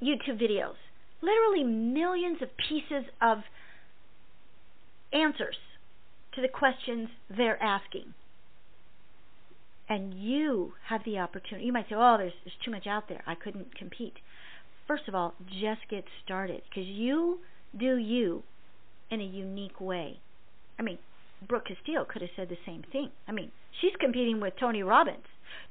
[0.00, 0.76] YouTube videos,
[1.20, 3.38] literally millions of pieces of
[5.12, 5.56] answers
[6.34, 8.14] to the questions they're asking
[9.88, 11.66] and you have the opportunity.
[11.66, 13.22] You might say, "Oh, there's there's too much out there.
[13.26, 14.14] I couldn't compete."
[14.86, 17.40] First of all, just get started because you
[17.76, 18.42] do you
[19.10, 20.20] in a unique way.
[20.78, 20.98] I mean,
[21.46, 23.10] Brooke Castillo could have said the same thing.
[23.26, 25.26] I mean, She's competing with Tony Robbins.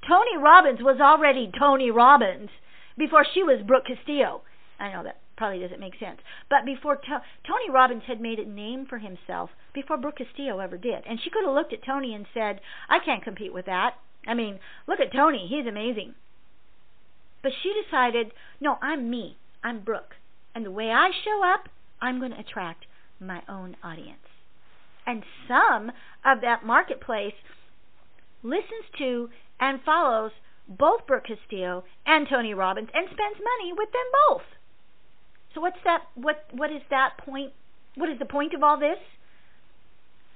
[0.08, 2.50] Tony Robbins was already Tony Robbins
[2.98, 4.44] before she was Brooke Castillo.
[4.80, 6.22] I know that probably doesn't make sense.
[6.50, 10.78] But before to- Tony Robbins had made a name for himself before Brooke Castillo ever
[10.78, 11.06] did.
[11.06, 13.96] And she could have looked at Tony and said, I can't compete with that.
[14.28, 15.48] I mean, look at Tony.
[15.50, 16.14] He's amazing.
[17.42, 19.38] But she decided, no, I'm me.
[19.64, 20.16] I'm Brooke.
[20.54, 21.70] And the way I show up,
[22.02, 22.86] I'm going to attract
[23.20, 24.20] my own audience.
[25.06, 25.92] And some
[26.26, 27.34] of that marketplace
[28.44, 30.32] listens to and follows
[30.68, 34.42] both Brooke Castillo and Tony Robbins and spends money with them both.
[35.56, 37.54] So what's that what what is that point
[37.96, 39.00] what is the point of all this?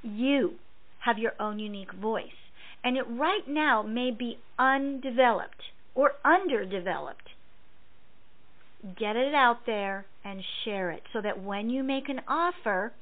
[0.02, 0.56] You
[1.00, 2.32] have your own unique voice.
[2.84, 5.62] And it right now may be undeveloped
[5.94, 7.30] or underdeveloped.
[8.98, 12.94] Get it out there and share it so that when you make an offer,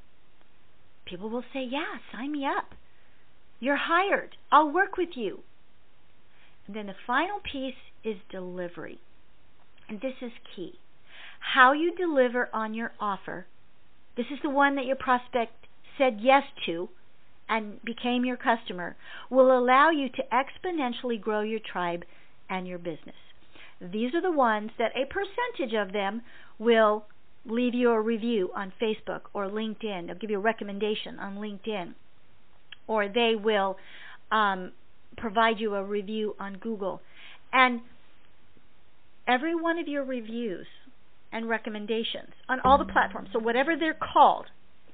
[1.05, 2.75] people will say, Yeah, sign me up.
[3.59, 4.35] You're hired.
[4.51, 5.39] I'll work with you.
[6.67, 8.99] And then the final piece is delivery.
[9.87, 10.73] And this is key.
[11.53, 13.47] How you deliver on your offer.
[14.15, 15.53] This is the one that your prospect
[15.97, 16.89] said yes to
[17.49, 18.95] and became your customer
[19.29, 22.03] will allow you to exponentially grow your tribe
[22.49, 23.15] and your business.
[23.81, 26.21] These are the ones that a percentage of them
[26.59, 27.05] will
[27.45, 30.07] leave you a review on Facebook or LinkedIn.
[30.07, 31.93] They'll give you a recommendation on LinkedIn.
[32.87, 33.77] Or they will
[34.31, 34.73] um,
[35.17, 37.01] provide you a review on Google.
[37.53, 37.81] And
[39.27, 40.67] every one of your reviews
[41.31, 44.47] and recommendations on all the platforms, so whatever they're called,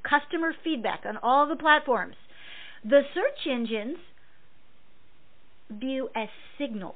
[0.04, 2.16] customer feedback on all the platforms,
[2.88, 3.98] the search engines
[5.70, 6.30] view as
[6.60, 6.96] signals.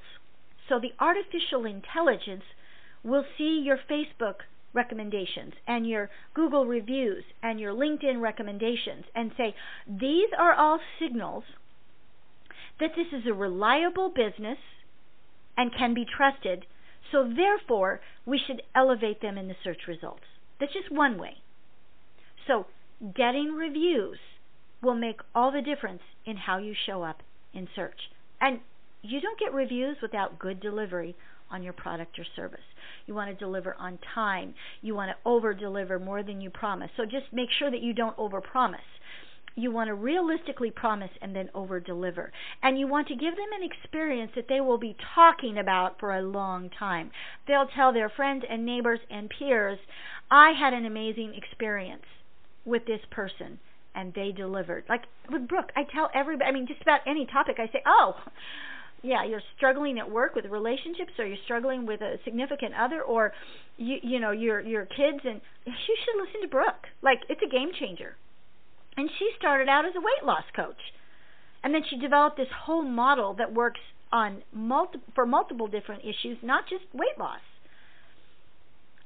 [0.68, 2.44] So the artificial intelligence
[3.04, 4.36] will see your Facebook
[4.72, 9.56] recommendations and your Google reviews and your LinkedIn recommendations and say,
[9.88, 11.44] these are all signals
[12.80, 14.60] that this is a reliable business
[15.58, 16.66] and can be trusted.
[17.12, 20.24] So, therefore, we should elevate them in the search results.
[20.60, 21.38] That's just one way.
[22.46, 22.68] So,
[23.16, 24.20] getting reviews
[24.82, 27.22] will make all the difference in how you show up
[27.54, 28.00] in search.
[28.42, 28.60] And
[29.02, 31.16] you don't get reviews without good delivery
[31.52, 32.60] on your product or service.
[33.06, 34.54] You want to deliver on time.
[34.82, 36.92] You want to over deliver more than you promise.
[36.96, 38.82] So just make sure that you don't over promise
[39.56, 42.32] you want to realistically promise and then over deliver.
[42.64, 46.16] And you want to give them an experience that they will be talking about for
[46.16, 47.12] a long time.
[47.48, 49.80] They'll tell their friends and neighbors and peers,
[50.32, 52.06] I had an amazing experience
[52.66, 53.60] with this person
[53.96, 54.84] and they delivered.
[54.88, 58.14] Like with Brooke, I tell everybody, I mean, just about any topic, I say, oh,
[59.02, 63.32] yeah, you're struggling at work with relationships, or you're struggling with a significant other, or
[63.78, 66.88] you you know your your kids, and you should listen to Brooke.
[67.02, 68.16] Like it's a game changer.
[68.98, 70.82] And she started out as a weight loss coach.
[71.64, 73.80] And then she developed this whole model that works
[74.12, 77.42] on multi- for multiple different issues, not just weight loss.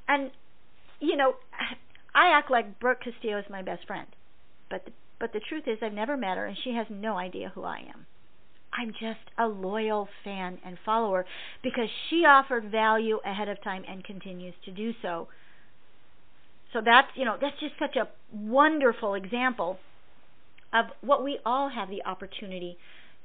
[0.07, 0.31] And
[0.99, 1.35] you know,
[2.15, 4.07] I act like Brooke Castillo is my best friend,
[4.73, 7.51] but the, but the truth is I've never met her, and she has no idea
[7.53, 8.07] who I am.
[8.73, 11.25] I'm just a loyal fan and follower
[11.61, 15.27] because she offered value ahead of time and continues to do so
[16.73, 19.77] so that's, you know, that's just such a wonderful example
[20.73, 22.77] of what we all have the opportunity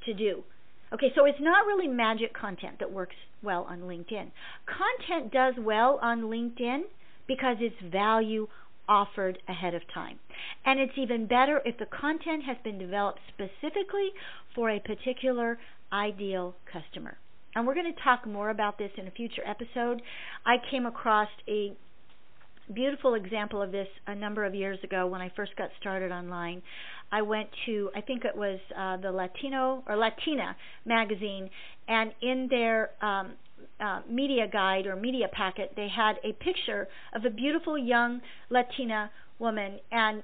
[0.04, 0.44] to do.
[0.92, 4.30] Okay, so it's not really magic content that works well on LinkedIn.
[4.66, 6.82] Content does well on LinkedIn
[7.26, 8.46] because it's value
[8.88, 10.18] offered ahead of time.
[10.64, 14.10] And it's even better if the content has been developed specifically
[14.54, 15.58] for a particular
[15.92, 17.18] ideal customer.
[17.54, 20.02] And we're going to talk more about this in a future episode.
[20.44, 21.76] I came across a
[22.72, 26.62] beautiful example of this a number of years ago when I first got started online.
[27.10, 31.48] I went to, I think it was uh, the Latino or Latina magazine,
[31.88, 33.32] and in their um,
[33.80, 39.10] uh, media guide or media packet, they had a picture of a beautiful young Latina
[39.38, 40.22] woman, and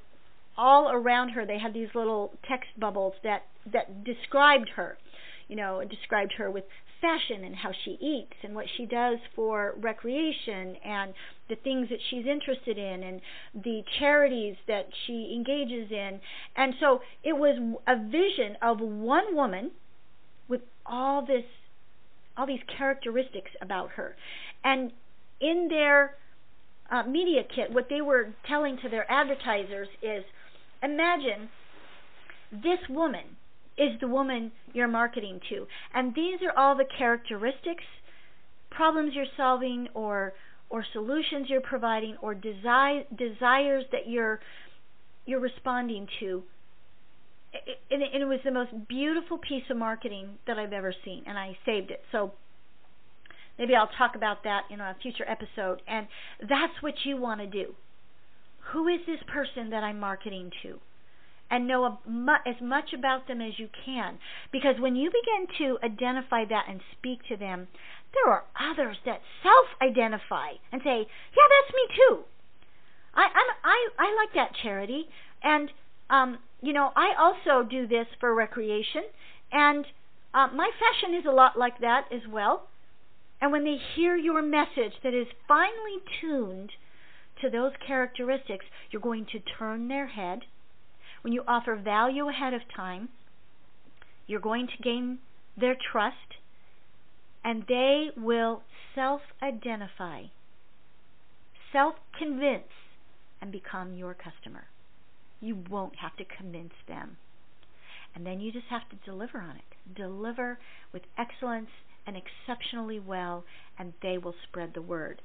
[0.57, 4.99] all around her they had these little text bubbles that that described her.
[5.49, 6.65] You know, described her with
[7.05, 11.13] fashion and how she eats and what she does for recreation and
[11.51, 13.21] the things that she's interested in and
[13.63, 16.19] the charities that she engages in.
[16.57, 19.73] And so it was a vision of one woman
[20.49, 21.45] with all this
[22.37, 24.17] all these characteristics about her.
[24.65, 24.93] And
[25.41, 26.17] in their
[26.91, 30.25] uh, media kit, what they were telling to their advertisers is
[30.83, 31.49] imagine
[32.53, 33.25] this woman
[33.77, 35.67] is the woman you're marketing to.
[35.95, 37.85] And these are all the characteristics,
[38.71, 40.35] problems you're solving, or
[40.71, 44.41] or solutions you're providing, or desire, desires that you're
[45.27, 46.43] you're responding to.
[47.91, 51.57] And it was the most beautiful piece of marketing that I've ever seen, and I
[51.65, 52.03] saved it.
[52.13, 52.33] So
[53.59, 55.83] maybe I'll talk about that in a future episode.
[55.87, 56.07] And
[56.41, 57.75] that's what you want to do.
[58.73, 60.81] Who is this person that I'm marketing to?
[61.51, 61.99] And know
[62.47, 64.19] as much about them as you can.
[64.51, 67.69] Because when you begin to identify that and speak to them,
[68.15, 72.25] there are others that self identify and say, Yeah, that's me too.
[73.15, 75.05] I, I'm, I, I like that charity.
[75.43, 75.71] And
[76.11, 79.03] um, you know, I also do this for recreation,
[79.53, 79.85] and
[80.33, 82.69] uh, my fashion is a lot like that as well.
[83.41, 86.71] And when they hear your message that is finely tuned
[87.43, 90.41] to those characteristics, you're going to turn their head.
[91.23, 93.11] When you offer value ahead of time,
[94.27, 95.19] you're going to gain
[95.57, 96.39] their trust,
[97.45, 98.63] and they will
[98.95, 100.25] self identify,
[101.73, 102.73] self convince,
[103.41, 104.65] and become your customer.
[105.45, 107.19] You won't have to convince them.
[108.15, 109.95] And then you just have to deliver on it.
[109.95, 110.59] Deliver
[110.91, 111.69] with excellence
[112.07, 113.45] and exceptionally well,
[113.79, 115.21] and they will spread the word.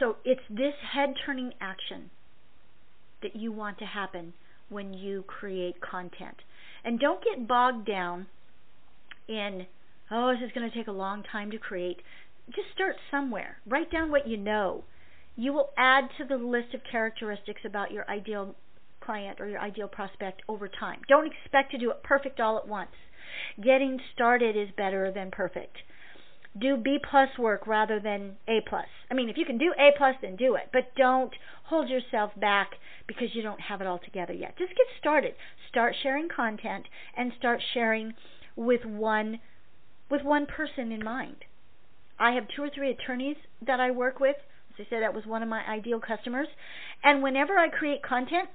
[0.00, 2.10] So it's this head turning action
[3.22, 4.32] that you want to happen
[4.68, 6.36] when you create content.
[6.84, 8.26] And don't get bogged down
[9.28, 9.66] in,
[10.10, 11.98] oh, this is going to take a long time to create.
[12.48, 13.58] Just start somewhere.
[13.66, 14.82] Write down what you know
[15.36, 18.54] you will add to the list of characteristics about your ideal
[19.00, 21.00] client or your ideal prospect over time.
[21.08, 22.90] Don't expect to do it perfect all at once.
[23.62, 25.76] Getting started is better than perfect.
[26.58, 28.86] Do B plus work rather than A plus.
[29.10, 31.32] I mean, if you can do A plus, then do it, but don't
[31.64, 32.70] hold yourself back
[33.06, 34.56] because you don't have it all together yet.
[34.56, 35.34] Just get started.
[35.68, 38.14] Start sharing content and start sharing
[38.56, 39.40] with one
[40.10, 41.44] with one person in mind.
[42.18, 44.36] I have two or three attorneys that I work with
[44.78, 46.48] I said that was one of my ideal customers.
[47.02, 48.48] And whenever I create content,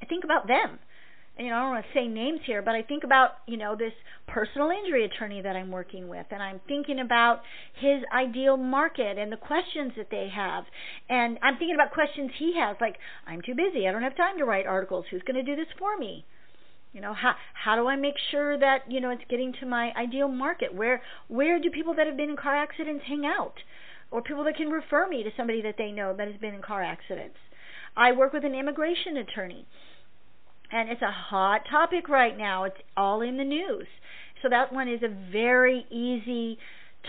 [0.00, 0.78] I think about them.
[1.38, 3.74] You know, I don't want to say names here, but I think about, you know,
[3.74, 3.94] this
[4.28, 7.40] personal injury attorney that I'm working with, and I'm thinking about
[7.74, 10.64] his ideal market and the questions that they have.
[11.08, 14.36] And I'm thinking about questions he has, like, I'm too busy, I don't have time
[14.38, 16.26] to write articles, who's going to do this for me?
[16.92, 19.92] You know, how how do I make sure that, you know, it's getting to my
[19.96, 20.74] ideal market?
[20.74, 23.54] Where where do people that have been in car accidents hang out?
[24.12, 26.62] Or people that can refer me to somebody that they know that has been in
[26.62, 27.36] car accidents.
[27.96, 29.66] I work with an immigration attorney,
[30.70, 32.64] and it's a hot topic right now.
[32.64, 33.86] It's all in the news.
[34.42, 36.58] So that one is a very easy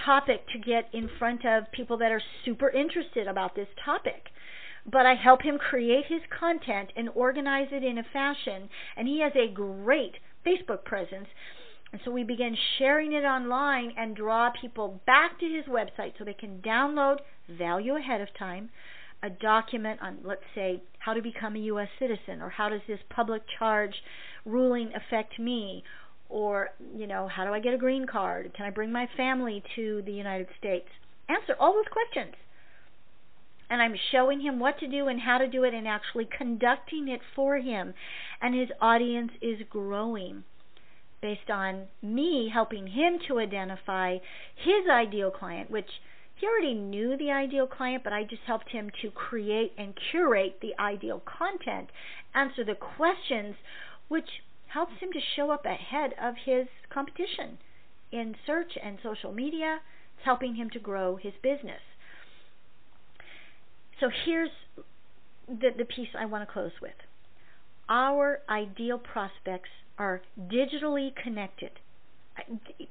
[0.06, 4.30] topic to get in front of people that are super interested about this topic.
[4.90, 9.22] But I help him create his content and organize it in a fashion, and he
[9.22, 11.28] has a great Facebook presence
[11.94, 16.26] and so we began sharing it online and draw people back to his website so
[16.26, 17.18] they can download
[17.48, 18.72] value ahead of time,
[19.22, 21.90] a document on, let's say, how to become a U.S.
[22.00, 23.94] citizen, or how does this public charge
[24.44, 25.84] ruling affect me,
[26.30, 28.52] or, you know, how do I get a green card?
[28.58, 30.88] Can I bring my family to the United States?
[31.30, 32.34] Answer all those questions.
[33.70, 37.08] And I'm showing him what to do and how to do it and actually conducting
[37.08, 37.94] it for him.
[38.42, 40.44] And his audience is growing
[41.24, 44.18] based on me helping him to identify
[44.58, 45.90] his ideal client, which
[46.36, 50.58] he already knew the ideal client, but I just helped him to create and curate
[50.62, 51.90] the ideal content,
[52.36, 53.56] answer the questions,
[54.10, 54.28] which
[54.68, 57.58] helps him to show up ahead of his competition
[58.12, 59.80] in search and social media.
[60.18, 61.82] It's helping him to grow his business.
[64.02, 64.50] So here's
[65.48, 66.92] the, the piece I want to close with.
[67.88, 71.72] Our ideal prospects are digitally connected.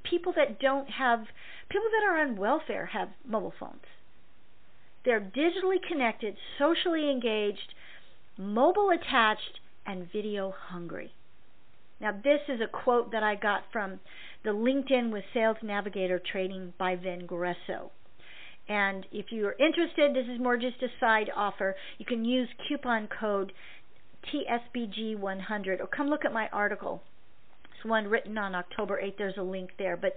[0.04, 1.20] People that don't have,
[1.68, 3.82] people that are on welfare have mobile phones.
[5.04, 7.74] They're digitally connected, socially engaged,
[8.38, 11.12] mobile attached, and video hungry.
[12.00, 14.00] Now, this is a quote that I got from
[14.44, 17.90] the LinkedIn with Sales Navigator training by Vengreso.
[18.68, 21.74] And if you're interested, this is more just a side offer.
[21.98, 23.52] You can use coupon code
[24.32, 27.02] TSBG100 or come look at my article.
[27.64, 29.18] It's one written on October 8th.
[29.18, 29.96] There's a link there.
[29.96, 30.16] But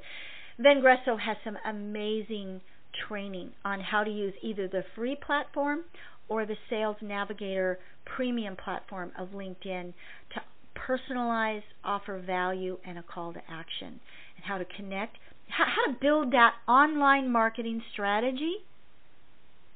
[0.59, 2.61] Vengreso has some amazing
[3.07, 5.81] training on how to use either the free platform
[6.29, 9.93] or the Sales Navigator premium platform of LinkedIn
[10.33, 10.41] to
[10.75, 13.99] personalize, offer value, and a call to action,
[14.35, 15.17] and how to connect,
[15.49, 18.57] how to build that online marketing strategy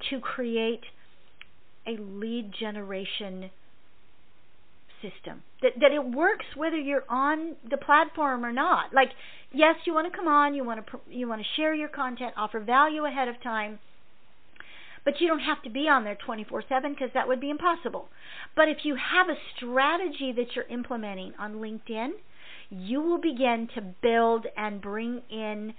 [0.09, 0.81] to create
[1.87, 3.49] a lead generation
[5.01, 5.43] system.
[5.61, 8.93] That that it works whether you're on the platform or not.
[8.93, 9.09] Like,
[9.51, 12.33] yes, you want to come on, you want to you want to share your content,
[12.37, 13.79] offer value ahead of time.
[15.05, 18.09] But you don't have to be on there 24 7 because that would be impossible.
[18.55, 22.09] But if you have a strategy that you're implementing on LinkedIn,
[22.69, 25.73] you will begin to build and bring in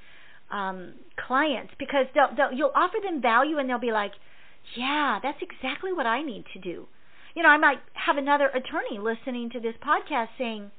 [0.50, 0.94] um,
[1.26, 4.12] clients because they'll, they'll, you'll offer them value and they'll be like,
[4.76, 6.86] yeah, that's exactly what I need to do.
[7.34, 10.70] You know, I might have another attorney listening to this podcast saying,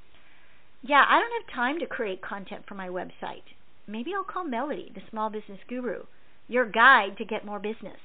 [0.82, 3.44] yeah, I don't have time to create content for my website.
[3.88, 6.04] Maybe I'll call Melody, the small business guru,
[6.48, 8.00] your guide to get more business.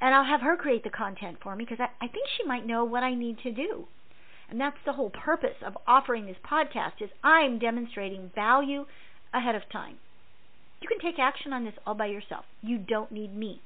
[0.00, 2.66] And I'll have her create the content for me because I, I think she might
[2.66, 3.86] know what I need to do.
[4.48, 8.86] And that's the whole purpose of offering this podcast is I'm demonstrating value
[9.32, 9.98] ahead of time.
[10.80, 12.46] You can take action on this all by yourself.
[12.62, 13.60] You don't need me.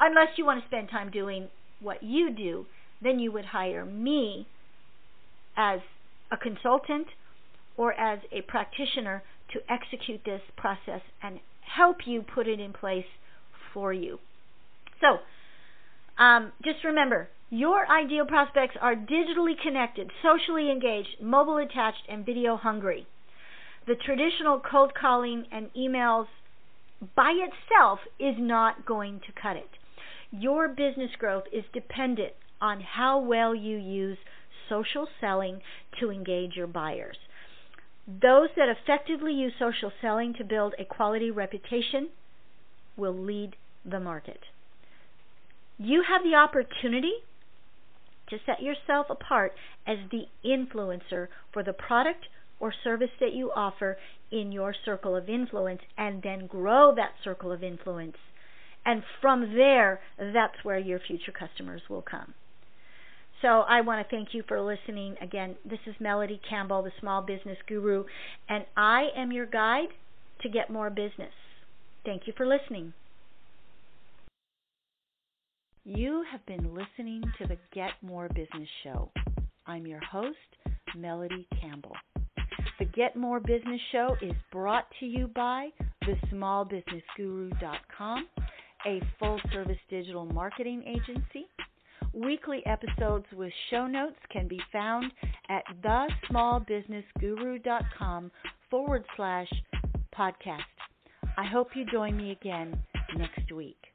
[0.00, 1.48] Unless you want to spend time doing
[1.82, 2.66] what you do,
[3.02, 4.46] then you would hire me
[5.56, 5.80] as
[6.30, 7.06] a consultant
[7.76, 9.22] or as a practitioner
[9.52, 11.40] to execute this process and
[11.76, 13.04] help you put it in place
[13.72, 14.18] for you.
[15.00, 15.18] So,
[16.22, 22.56] um, just remember your ideal prospects are digitally connected, socially engaged, mobile attached, and video
[22.56, 23.06] hungry.
[23.86, 26.26] The traditional cold calling and emails
[27.16, 29.68] by itself is not going to cut it.
[30.32, 34.16] Your business growth is dependent on how well you use
[34.68, 35.60] social selling
[36.00, 37.18] to engage your buyers.
[38.06, 42.08] Those that effectively use social selling to build a quality reputation
[42.96, 44.40] will lead the market.
[45.78, 47.12] You have the opportunity
[48.30, 49.52] to set yourself apart
[49.86, 52.26] as the influencer for the product
[52.58, 53.98] or service that you offer
[54.30, 58.16] in your circle of influence and then grow that circle of influence.
[58.84, 62.34] And from there, that's where your future customers will come.
[63.40, 65.16] So I want to thank you for listening.
[65.20, 68.04] Again, this is Melody Campbell, the small business guru,
[68.48, 69.88] and I am your guide
[70.42, 71.32] to get more business.
[72.04, 72.92] Thank you for listening.
[75.84, 79.10] You have been listening to the Get More Business Show.
[79.66, 80.36] I'm your host,
[80.96, 81.96] Melody Campbell.
[82.78, 85.70] The Get More Business Show is brought to you by
[86.04, 88.28] thesmallbusinessguru.com,
[88.86, 91.46] a full service digital marketing agency.
[92.12, 95.10] Weekly episodes with show notes can be found
[95.48, 98.30] at thesmallbusinessguru.com
[98.70, 99.48] forward slash
[100.16, 100.60] podcast.
[101.38, 102.78] I hope you join me again
[103.16, 103.91] next week.